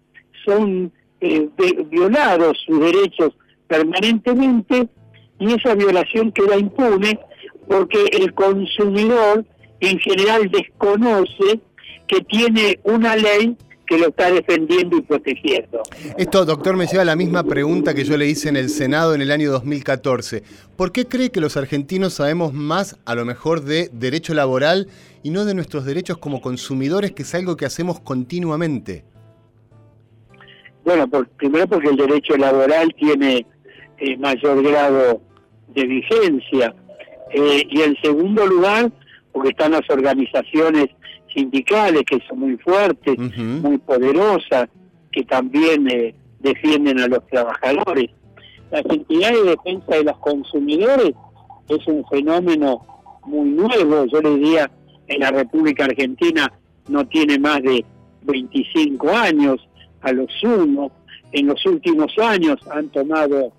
son 0.45 0.91
eh, 1.21 1.49
violados 1.89 2.57
sus 2.65 2.79
derechos 2.79 3.33
permanentemente 3.67 4.89
y 5.39 5.53
esa 5.53 5.75
violación 5.75 6.31
queda 6.31 6.57
impune 6.57 7.19
porque 7.67 8.05
el 8.11 8.33
consumidor 8.33 9.45
en 9.79 9.99
general 9.99 10.49
desconoce 10.49 11.59
que 12.07 12.21
tiene 12.21 12.79
una 12.83 13.15
ley 13.15 13.57
que 13.85 13.97
lo 13.97 14.07
está 14.07 14.31
defendiendo 14.31 14.97
y 14.97 15.01
protegiendo. 15.01 15.83
Esto, 16.17 16.45
doctor, 16.45 16.77
me 16.77 16.87
lleva 16.87 17.01
a 17.01 17.05
la 17.05 17.15
misma 17.15 17.43
pregunta 17.43 17.93
que 17.93 18.05
yo 18.05 18.17
le 18.17 18.27
hice 18.27 18.49
en 18.49 18.55
el 18.55 18.69
Senado 18.69 19.13
en 19.13 19.21
el 19.21 19.31
año 19.31 19.51
2014. 19.51 20.43
¿Por 20.77 20.91
qué 20.91 21.05
cree 21.05 21.31
que 21.31 21.41
los 21.41 21.57
argentinos 21.57 22.13
sabemos 22.13 22.53
más, 22.53 22.97
a 23.05 23.15
lo 23.15 23.25
mejor, 23.25 23.61
de 23.61 23.89
derecho 23.91 24.33
laboral 24.33 24.87
y 25.21 25.31
no 25.31 25.45
de 25.45 25.53
nuestros 25.53 25.85
derechos 25.85 26.17
como 26.17 26.41
consumidores, 26.41 27.11
que 27.11 27.23
es 27.23 27.35
algo 27.35 27.57
que 27.57 27.65
hacemos 27.65 27.99
continuamente? 27.99 29.03
Bueno, 30.85 31.07
primero 31.37 31.67
porque 31.67 31.89
el 31.89 31.97
derecho 31.97 32.35
laboral 32.37 32.93
tiene 32.97 33.45
eh, 34.05 34.17
mayor 34.17 34.61
grado 34.61 35.21
de 35.73 35.85
vigencia 35.85 36.75
eh, 37.31 37.63
y 37.69 37.81
en 37.81 37.95
segundo 38.01 38.45
lugar 38.45 38.91
porque 39.31 39.51
están 39.51 39.71
las 39.71 39.89
organizaciones 39.89 40.87
sindicales 41.33 42.03
que 42.05 42.19
son 42.27 42.39
muy 42.39 42.57
fuertes, 42.57 43.17
muy 43.37 43.77
poderosas, 43.77 44.67
que 45.09 45.23
también 45.23 45.89
eh, 45.89 46.13
defienden 46.39 46.99
a 46.99 47.07
los 47.07 47.25
trabajadores. 47.27 48.11
Las 48.71 48.83
entidades 48.85 49.41
de 49.45 49.49
defensa 49.51 49.95
de 49.95 50.03
los 50.03 50.17
consumidores 50.17 51.13
es 51.69 51.87
un 51.87 52.05
fenómeno 52.09 52.85
muy 53.25 53.51
nuevo, 53.51 54.05
yo 54.05 54.21
le 54.21 54.35
diría, 54.35 54.69
en 55.07 55.21
la 55.21 55.31
República 55.31 55.85
Argentina 55.85 56.51
no 56.89 57.07
tiene 57.07 57.39
más 57.39 57.61
de 57.61 57.85
25 58.23 59.09
años, 59.11 59.65
a 60.01 60.11
lo 60.11 60.27
sumo. 60.41 60.91
En 61.31 61.47
los 61.47 61.65
últimos 61.65 62.13
años 62.19 62.59
han 62.69 62.89
tomado 62.89 63.53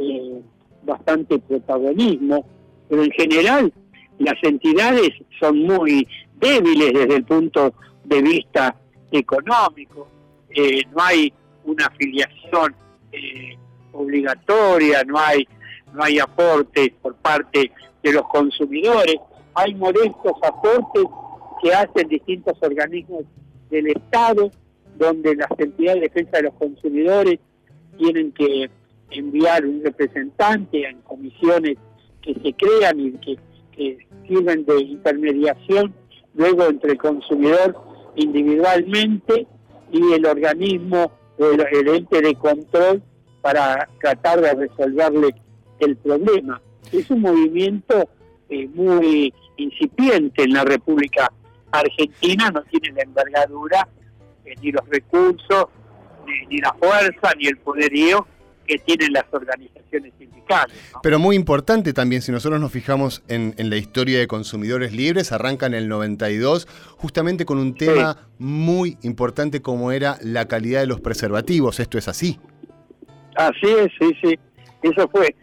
eh, 0.00 0.40
bastante 0.82 1.38
protagonismo, 1.38 2.46
pero 2.88 3.02
en 3.02 3.10
general 3.12 3.72
las 4.18 4.36
entidades 4.42 5.10
son 5.38 5.62
muy 5.62 6.06
débiles 6.36 6.92
desde 6.92 7.16
el 7.16 7.24
punto 7.24 7.74
de 8.04 8.22
vista 8.22 8.74
económico. 9.10 10.08
Eh, 10.50 10.82
no 10.94 11.02
hay 11.02 11.32
una 11.64 11.86
afiliación 11.86 12.74
eh, 13.12 13.56
obligatoria, 13.92 15.04
no 15.04 15.18
hay 15.18 15.46
no 15.94 16.02
hay 16.02 16.18
aportes 16.18 16.90
por 17.00 17.14
parte 17.16 17.70
de 18.02 18.12
los 18.12 18.22
consumidores, 18.28 19.16
hay 19.54 19.74
modestos 19.74 20.34
aportes 20.42 21.04
que 21.62 21.74
hacen 21.74 22.08
distintos 22.08 22.56
organismos 22.60 23.24
del 23.70 23.88
Estado, 23.88 24.50
donde 24.96 25.34
las 25.34 25.50
entidades 25.58 26.02
de 26.02 26.08
defensa 26.08 26.36
de 26.38 26.42
los 26.44 26.54
consumidores 26.54 27.38
tienen 27.96 28.32
que 28.32 28.70
enviar 29.10 29.64
un 29.64 29.82
representante 29.82 30.88
en 30.88 31.00
comisiones 31.02 31.76
que 32.22 32.34
se 32.34 32.52
crean 32.54 33.00
y 33.00 33.12
que, 33.12 33.38
sirven 34.26 34.64
de 34.66 34.82
intermediación 34.82 35.94
luego 36.34 36.64
entre 36.64 36.92
el 36.92 36.98
consumidor 36.98 37.76
individualmente 38.16 39.46
y 39.92 40.12
el 40.14 40.26
organismo 40.26 41.12
el, 41.38 41.64
el 41.70 41.88
ente 41.94 42.20
de 42.20 42.34
control 42.34 43.00
para 43.40 43.88
tratar 44.00 44.40
de 44.40 44.52
resolverle 44.54 45.28
el 45.78 45.96
problema. 45.96 46.60
Es 46.92 47.08
un 47.10 47.20
movimiento 47.20 48.08
eh, 48.48 48.68
muy 48.74 49.32
incipiente 49.56 50.44
en 50.44 50.54
la 50.54 50.64
República 50.64 51.30
Argentina, 51.70 52.50
no 52.50 52.62
tiene 52.62 52.92
la 52.92 53.02
envergadura 53.02 53.88
eh, 54.44 54.54
ni 54.62 54.72
los 54.72 54.88
recursos, 54.88 55.66
ni, 56.48 56.58
la 56.58 56.72
fuerza, 56.74 57.34
ni 57.38 57.46
el 57.46 57.58
poderío 57.58 58.26
que 58.68 58.78
tienen 58.78 59.12
las 59.14 59.24
organizaciones 59.32 60.12
sindicales. 60.18 60.76
Pero 61.02 61.18
muy 61.18 61.34
importante 61.34 61.94
también, 61.94 62.20
si 62.20 62.30
nosotros 62.30 62.60
nos 62.60 62.70
fijamos 62.70 63.22
en, 63.26 63.54
la 63.56 63.76
historia 63.76 64.18
de 64.18 64.28
consumidores 64.28 64.92
libres, 64.92 65.32
arranca 65.32 65.66
en 65.66 65.74
el 65.74 65.88
92 65.88 66.68
justamente 66.98 67.46
con 67.46 67.58
un 67.58 67.74
tema 67.74 68.28
muy 68.38 68.98
importante 69.02 69.62
como 69.62 69.90
era 69.90 70.18
la 70.22 70.46
calidad 70.46 70.80
de 70.80 70.86
los 70.86 71.00
preservativos. 71.00 71.80
¿Esto 71.80 71.96
es 71.96 72.08
así? 72.08 72.38
Así 73.36 73.66
es, 73.66 73.88
sí, 73.98 74.12
sí. 74.22 74.38
Eso 74.82 75.08
fue. 75.08 75.34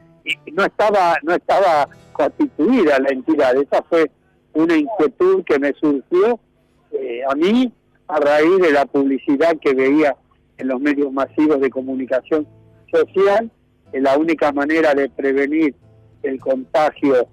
No 0.54 0.64
estaba, 0.64 1.18
no 1.24 1.34
estaba 1.34 1.90
constituida 2.14 3.00
la 3.00 3.10
entidad. 3.10 3.56
Esa 3.58 3.84
fue 3.90 4.10
una 4.54 4.78
inquietud 4.78 5.44
que 5.44 5.60
me 5.60 5.74
surgió 5.74 6.40
eh, 6.92 7.22
a 7.28 7.36
mí 7.36 7.74
a 8.08 8.20
raíz 8.20 8.60
de 8.60 8.72
la 8.72 8.86
publicidad 8.86 9.58
que 9.60 9.74
veía 9.74 10.16
en 10.58 10.68
los 10.68 10.80
medios 10.80 11.12
masivos 11.12 11.60
de 11.60 11.70
comunicación 11.70 12.48
social, 12.96 13.52
que 13.92 14.00
la 14.02 14.18
única 14.18 14.52
manera 14.52 14.94
de 14.94 15.10
prevenir 15.10 15.76
el 16.24 16.40
contagio 16.40 17.28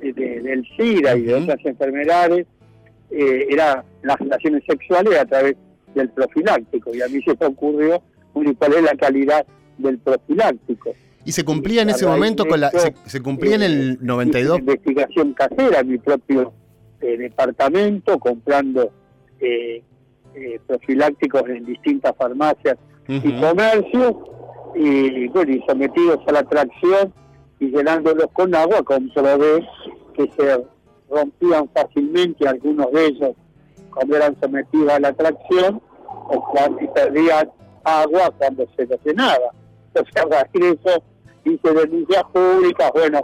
del 0.00 0.66
SIDA 0.76 1.16
y 1.16 1.22
de 1.22 1.34
otras 1.34 1.58
enfermedades 1.64 2.46
eh, 3.10 3.46
era 3.50 3.84
las 4.02 4.18
relaciones 4.18 4.62
sexuales 4.68 5.18
a 5.18 5.24
través 5.24 5.56
del 5.94 6.10
profiláctico. 6.10 6.94
Y 6.94 7.02
a 7.02 7.08
mí 7.08 7.20
se 7.22 7.36
me 7.38 7.46
ocurrió 7.46 8.02
cuál 8.32 8.74
es 8.74 8.82
la 8.82 8.94
calidad 8.96 9.46
del 9.78 9.98
profiláctico. 9.98 10.94
¿Y 11.24 11.32
se 11.32 11.44
cumplía 11.44 11.82
en 11.82 11.90
ese 11.90 12.06
momento 12.06 12.46
con 12.46 12.60
la... 12.60 12.70
Se, 13.04 13.20
cumplía 13.20 13.56
en 13.56 13.62
el 13.62 13.98
92? 14.00 14.58
Eh, 14.58 14.60
investigación 14.60 15.34
casera 15.34 15.80
en 15.80 15.88
mi 15.88 15.98
propio 15.98 16.52
eh, 17.00 17.16
departamento, 17.16 18.18
comprando 18.18 18.92
eh, 19.40 19.82
profilácticos 20.66 21.42
en 21.48 21.64
distintas 21.64 22.14
farmacias 22.16 22.76
y 23.08 23.40
comercios, 23.40 24.14
y 24.76 25.28
bueno, 25.28 25.52
y 25.52 25.62
sometidos 25.66 26.18
a 26.26 26.32
la 26.32 26.42
tracción 26.42 27.12
y 27.58 27.70
llenándolos 27.70 28.26
con 28.32 28.54
agua, 28.54 28.82
comprobé 28.82 29.66
que 30.14 30.30
se 30.36 30.64
rompían 31.08 31.68
fácilmente 31.74 32.46
algunos 32.46 32.92
de 32.92 33.06
ellos 33.06 33.30
cuando 33.90 34.16
eran 34.16 34.36
sometidos 34.40 34.90
a 34.90 35.00
la 35.00 35.12
tracción 35.12 35.80
o 36.28 36.44
cuando 36.50 36.92
perdían 36.92 37.50
agua 37.84 38.30
cuando 38.36 38.66
se 38.76 38.86
los 38.86 38.98
llenaba. 39.04 39.50
Entonces, 39.94 40.16
a 40.16 40.24
raíz 40.28 40.52
de 40.52 40.70
eso 40.70 41.02
hice 41.44 41.72
denuncias 41.72 42.24
públicas, 42.24 42.90
bueno, 42.92 43.20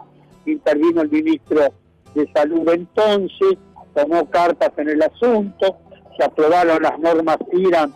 intervino 0.46 1.02
el 1.02 1.10
ministro 1.10 1.72
de 2.14 2.32
Salud 2.32 2.68
entonces, 2.72 3.58
tomó 3.94 4.24
cartas 4.30 4.70
en 4.78 4.88
el 4.88 5.02
asunto, 5.02 5.76
se 6.16 6.24
aprobaron 6.24 6.82
las 6.82 6.98
normas 6.98 7.38
IRAN 7.52 7.92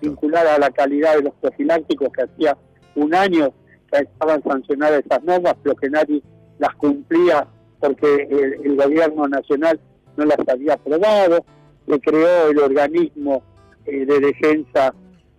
vinculadas 0.00 0.56
a 0.56 0.60
la 0.60 0.70
calidad 0.70 1.16
de 1.16 1.22
los 1.22 1.34
profilácticos 1.34 2.08
que 2.12 2.22
hacía 2.22 2.56
un 2.96 3.14
año 3.14 3.52
que 3.90 3.98
estaban 3.98 4.42
sancionadas 4.42 5.04
esas 5.04 5.22
normas, 5.24 5.54
pero 5.62 5.76
que 5.76 5.90
nadie 5.90 6.22
las 6.58 6.74
cumplía 6.76 7.46
porque 7.80 8.28
el, 8.62 8.76
gobierno 8.76 9.28
nacional 9.28 9.78
no 10.16 10.24
las 10.24 10.38
había 10.48 10.74
aprobado, 10.74 11.44
le 11.86 12.00
creó 12.00 12.48
el 12.48 12.58
organismo 12.58 13.42
eh, 13.84 14.06
de 14.06 14.20
defensa, 14.20 14.94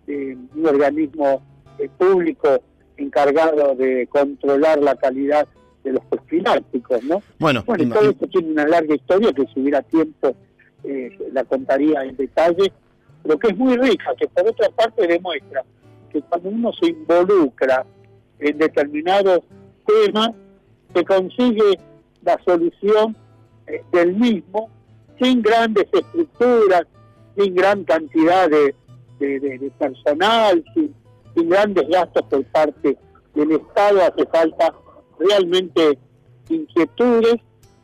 eh, 0.06 0.36
un 0.54 0.66
organismo 0.66 1.42
eh, 1.78 1.88
público 1.98 2.60
encargado 2.96 3.74
de 3.74 4.06
controlar 4.06 4.78
la 4.80 4.94
calidad 4.94 5.48
de 5.82 5.92
los 5.92 6.04
profilácticos, 6.04 7.02
¿no? 7.02 7.20
Bueno, 7.38 7.64
bueno 7.66 7.94
todo 7.94 8.10
esto 8.10 8.28
tiene 8.28 8.52
una 8.52 8.66
larga 8.68 8.94
historia 8.94 9.32
que 9.32 9.46
si 9.52 9.60
hubiera 9.60 9.82
tiempo 9.82 10.34
la 11.32 11.42
contaría 11.42 12.04
en 12.04 12.16
detalle, 12.16 12.72
pero 13.24 13.36
que 13.40 13.48
es 13.48 13.56
muy 13.56 13.76
rica, 13.76 14.14
que 14.16 14.28
por 14.28 14.46
otra 14.46 14.68
parte 14.70 15.04
demuestra 15.04 15.64
que 16.16 16.28
cuando 16.28 16.48
uno 16.48 16.72
se 16.72 16.88
involucra 16.88 17.84
en 18.38 18.58
determinados 18.58 19.40
temas, 19.86 20.30
se 20.94 21.04
consigue 21.04 21.78
la 22.22 22.38
solución 22.44 23.16
del 23.92 24.14
mismo 24.14 24.70
sin 25.20 25.42
grandes 25.42 25.86
estructuras, 25.92 26.82
sin 27.36 27.54
gran 27.54 27.84
cantidad 27.84 28.48
de, 28.48 28.74
personal, 29.78 30.64
sin, 30.74 30.94
grandes 31.48 31.86
gastos 31.88 32.22
por 32.30 32.44
parte 32.44 32.96
del 33.34 33.52
Estado, 33.52 34.00
hace 34.02 34.26
falta 34.26 34.74
realmente 35.18 35.98
inquietudes 36.48 37.36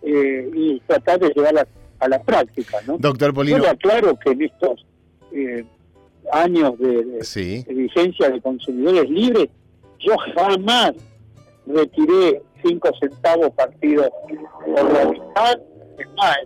eh, 0.02 0.50
y 0.54 0.80
tratar 0.80 1.20
de 1.20 1.28
llevarlas 1.34 1.66
a 2.00 2.08
la 2.08 2.22
práctica. 2.22 2.78
¿no? 2.86 2.96
Doctor 2.98 3.34
Polino. 3.34 3.58
Yo 3.58 3.76
claro 3.76 4.18
que 4.18 4.32
en 4.32 4.42
estos 4.42 4.86
eh, 5.32 5.64
años 6.32 6.78
de, 6.78 7.64
vigencia 7.68 8.30
de 8.30 8.40
consumidores 8.40 9.08
libres, 9.08 9.48
yo 10.00 10.16
jamás 10.34 10.92
retiré 11.66 12.42
cinco 12.64 12.90
centavos 12.98 13.50
partidos 13.50 14.08
por 14.64 14.92
la 14.92 15.04
mitad, 15.10 15.60
es 15.98 16.08
más, 16.16 16.36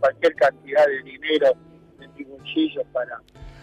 cualquier 0.00 0.34
cantidad 0.34 0.86
de 0.86 1.02
dinero 1.02 1.52
en 2.00 2.14
mi 2.16 2.24
bolsillo 2.24 2.82
para 2.92 3.20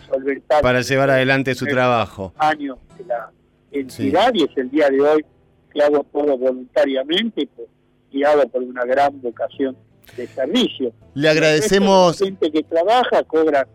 solventar. 0.08 0.62
Para 0.62 0.82
llevar 0.82 1.10
adelante 1.10 1.56
su 1.56 1.66
trabajo. 1.66 2.34
Años 2.38 2.78
de 2.98 3.06
la 3.06 3.32
entidad 3.72 4.32
y 4.34 4.44
es 4.44 4.58
el 4.58 4.70
día 4.70 4.90
de 4.90 5.02
hoy 5.02 5.26
que 5.74 5.82
hago 5.82 6.06
todo 6.12 6.38
voluntariamente, 6.38 7.50
pues, 7.56 7.68
guiado 8.12 8.48
por 8.48 8.62
una 8.62 8.86
gran 8.86 9.20
vocación 9.22 9.76
de 10.16 10.28
servicio. 10.28 10.92
Le 11.14 11.30
agradecemos. 11.30 12.20
La 12.20 12.28
gente 12.28 12.52
que 12.52 12.64
trabaja 12.64 13.24
cobra 13.24 13.68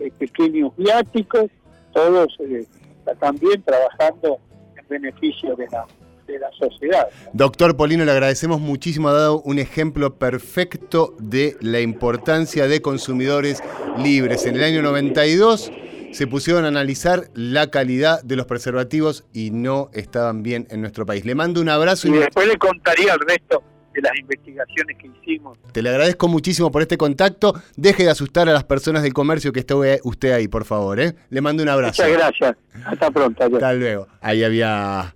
eh, 0.00 0.10
pequeños 0.18 0.72
viáticos, 0.76 1.46
todos 1.92 2.36
eh, 2.40 2.66
también 3.20 3.62
trabajando 3.62 4.38
en 4.76 4.88
beneficio 4.88 5.54
de 5.56 5.66
la 5.68 5.86
de 6.26 6.38
la 6.38 6.50
sociedad. 6.52 7.08
Doctor 7.32 7.76
Polino, 7.76 8.04
le 8.04 8.12
agradecemos 8.12 8.60
muchísimo, 8.60 9.08
ha 9.08 9.12
dado 9.12 9.42
un 9.42 9.58
ejemplo 9.58 10.16
perfecto 10.16 11.14
de 11.18 11.56
la 11.60 11.80
importancia 11.80 12.68
de 12.68 12.80
consumidores 12.80 13.62
libres. 13.98 14.46
En 14.46 14.56
el 14.56 14.64
año 14.64 14.82
92 14.82 15.72
se 16.12 16.26
pusieron 16.26 16.64
a 16.64 16.68
analizar 16.68 17.28
la 17.34 17.70
calidad 17.70 18.22
de 18.22 18.36
los 18.36 18.46
preservativos 18.46 19.24
y 19.32 19.50
no 19.50 19.90
estaban 19.92 20.42
bien 20.42 20.66
en 20.70 20.80
nuestro 20.80 21.06
país. 21.06 21.24
Le 21.24 21.34
mando 21.34 21.60
un 21.60 21.68
abrazo. 21.68 22.08
Y, 22.08 22.12
después 22.12 22.46
le 22.46 22.56
contaría 22.58 23.14
el 23.14 23.20
resto 23.20 23.62
de 24.00 24.08
las 24.08 24.18
investigaciones 24.18 24.96
que 24.98 25.08
hicimos. 25.08 25.58
Te 25.72 25.82
le 25.82 25.90
agradezco 25.90 26.28
muchísimo 26.28 26.70
por 26.70 26.82
este 26.82 26.96
contacto. 26.96 27.54
Deje 27.76 28.04
de 28.04 28.10
asustar 28.10 28.48
a 28.48 28.52
las 28.52 28.64
personas 28.64 29.02
del 29.02 29.12
comercio 29.12 29.52
que 29.52 29.60
esté 29.60 29.74
usted 30.02 30.32
ahí, 30.32 30.48
por 30.48 30.64
favor. 30.64 31.00
¿eh? 31.00 31.14
Le 31.28 31.40
mando 31.40 31.62
un 31.62 31.68
abrazo. 31.68 32.02
Muchas 32.02 32.18
gracias. 32.18 32.56
Hasta 32.84 33.10
pronto. 33.10 33.44
Hasta 33.44 33.72
luego. 33.72 34.06
Ahí 34.20 34.42
había 34.44 35.12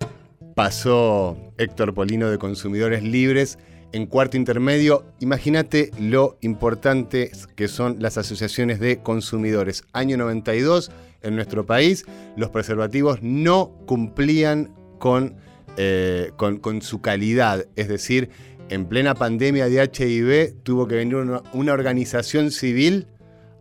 pasó 0.55 1.37
Héctor 1.57 1.93
Polino 1.93 2.29
de 2.29 2.37
Consumidores 2.37 3.03
Libres 3.03 3.59
en 3.91 4.07
cuarto 4.07 4.37
intermedio. 4.37 5.05
Imagínate 5.19 5.91
lo 5.99 6.37
importante 6.41 7.31
que 7.55 7.67
son 7.67 7.97
las 7.99 8.17
asociaciones 8.17 8.79
de 8.79 9.01
consumidores. 9.01 9.83
Año 9.93 10.17
92, 10.17 10.91
en 11.21 11.35
nuestro 11.35 11.65
país, 11.65 12.05
los 12.35 12.49
preservativos 12.49 13.21
no 13.21 13.71
cumplían 13.85 14.73
con, 14.97 15.35
eh, 15.77 16.31
con, 16.37 16.57
con 16.57 16.81
su 16.81 17.01
calidad. 17.01 17.65
Es 17.75 17.89
decir, 17.89 18.29
en 18.69 18.87
plena 18.87 19.15
pandemia 19.15 19.67
de 19.67 19.83
HIV 19.83 20.61
tuvo 20.63 20.87
que 20.87 20.95
venir 20.95 21.15
una, 21.15 21.73
organización 21.73 22.51
civil 22.51 23.07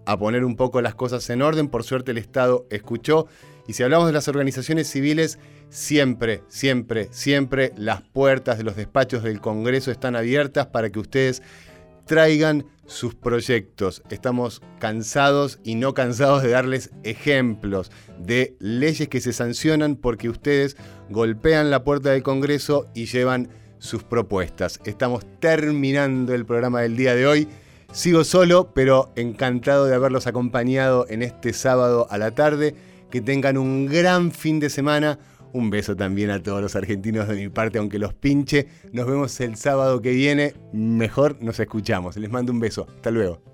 a 0.06 0.18
poner 0.18 0.44
un 0.44 0.56
poco 0.56 0.80
las 0.82 0.94
cosas 0.94 1.28
en 1.30 1.42
orden. 1.42 1.68
Por 1.68 1.84
suerte 1.84 2.10
el 2.12 2.18
Estado 2.18 2.66
escuchó. 2.70 3.26
Y 3.66 3.72
si 3.72 3.82
hablamos 3.82 4.06
de 4.06 4.12
las 4.12 4.28
organizaciones 4.28 4.88
civiles, 4.88 5.38
Siempre, 5.74 6.44
siempre, 6.46 7.08
siempre 7.10 7.72
las 7.76 8.00
puertas 8.00 8.58
de 8.58 8.62
los 8.62 8.76
despachos 8.76 9.24
del 9.24 9.40
Congreso 9.40 9.90
están 9.90 10.14
abiertas 10.14 10.68
para 10.68 10.90
que 10.90 11.00
ustedes 11.00 11.42
traigan 12.06 12.64
sus 12.86 13.16
proyectos. 13.16 14.00
Estamos 14.08 14.62
cansados 14.78 15.58
y 15.64 15.74
no 15.74 15.92
cansados 15.92 16.44
de 16.44 16.50
darles 16.50 16.90
ejemplos 17.02 17.90
de 18.20 18.56
leyes 18.60 19.08
que 19.08 19.20
se 19.20 19.32
sancionan 19.32 19.96
porque 19.96 20.28
ustedes 20.28 20.76
golpean 21.10 21.70
la 21.70 21.82
puerta 21.82 22.10
del 22.10 22.22
Congreso 22.22 22.86
y 22.94 23.06
llevan 23.06 23.48
sus 23.78 24.02
propuestas. 24.02 24.80
Estamos 24.84 25.24
terminando 25.40 26.34
el 26.34 26.46
programa 26.46 26.80
del 26.82 26.96
día 26.96 27.14
de 27.14 27.26
hoy. 27.26 27.48
Sigo 27.92 28.24
solo, 28.24 28.72
pero 28.74 29.12
encantado 29.16 29.86
de 29.86 29.94
haberlos 29.94 30.26
acompañado 30.26 31.06
en 31.08 31.22
este 31.22 31.52
sábado 31.52 32.06
a 32.10 32.18
la 32.18 32.32
tarde. 32.32 32.74
Que 33.10 33.20
tengan 33.20 33.56
un 33.56 33.86
gran 33.86 34.32
fin 34.32 34.58
de 34.58 34.68
semana 34.70 35.18
un 35.54 35.70
beso 35.70 35.94
también 35.94 36.30
a 36.30 36.42
todos 36.42 36.60
los 36.60 36.74
argentinos 36.74 37.28
de 37.28 37.36
mi 37.36 37.48
parte, 37.48 37.78
aunque 37.78 38.00
los 38.00 38.12
pinche. 38.12 38.66
Nos 38.92 39.06
vemos 39.06 39.40
el 39.40 39.56
sábado 39.56 40.02
que 40.02 40.10
viene. 40.10 40.54
Mejor 40.72 41.40
nos 41.40 41.60
escuchamos. 41.60 42.16
Les 42.16 42.30
mando 42.30 42.52
un 42.52 42.58
beso. 42.58 42.86
Hasta 42.96 43.12
luego. 43.12 43.53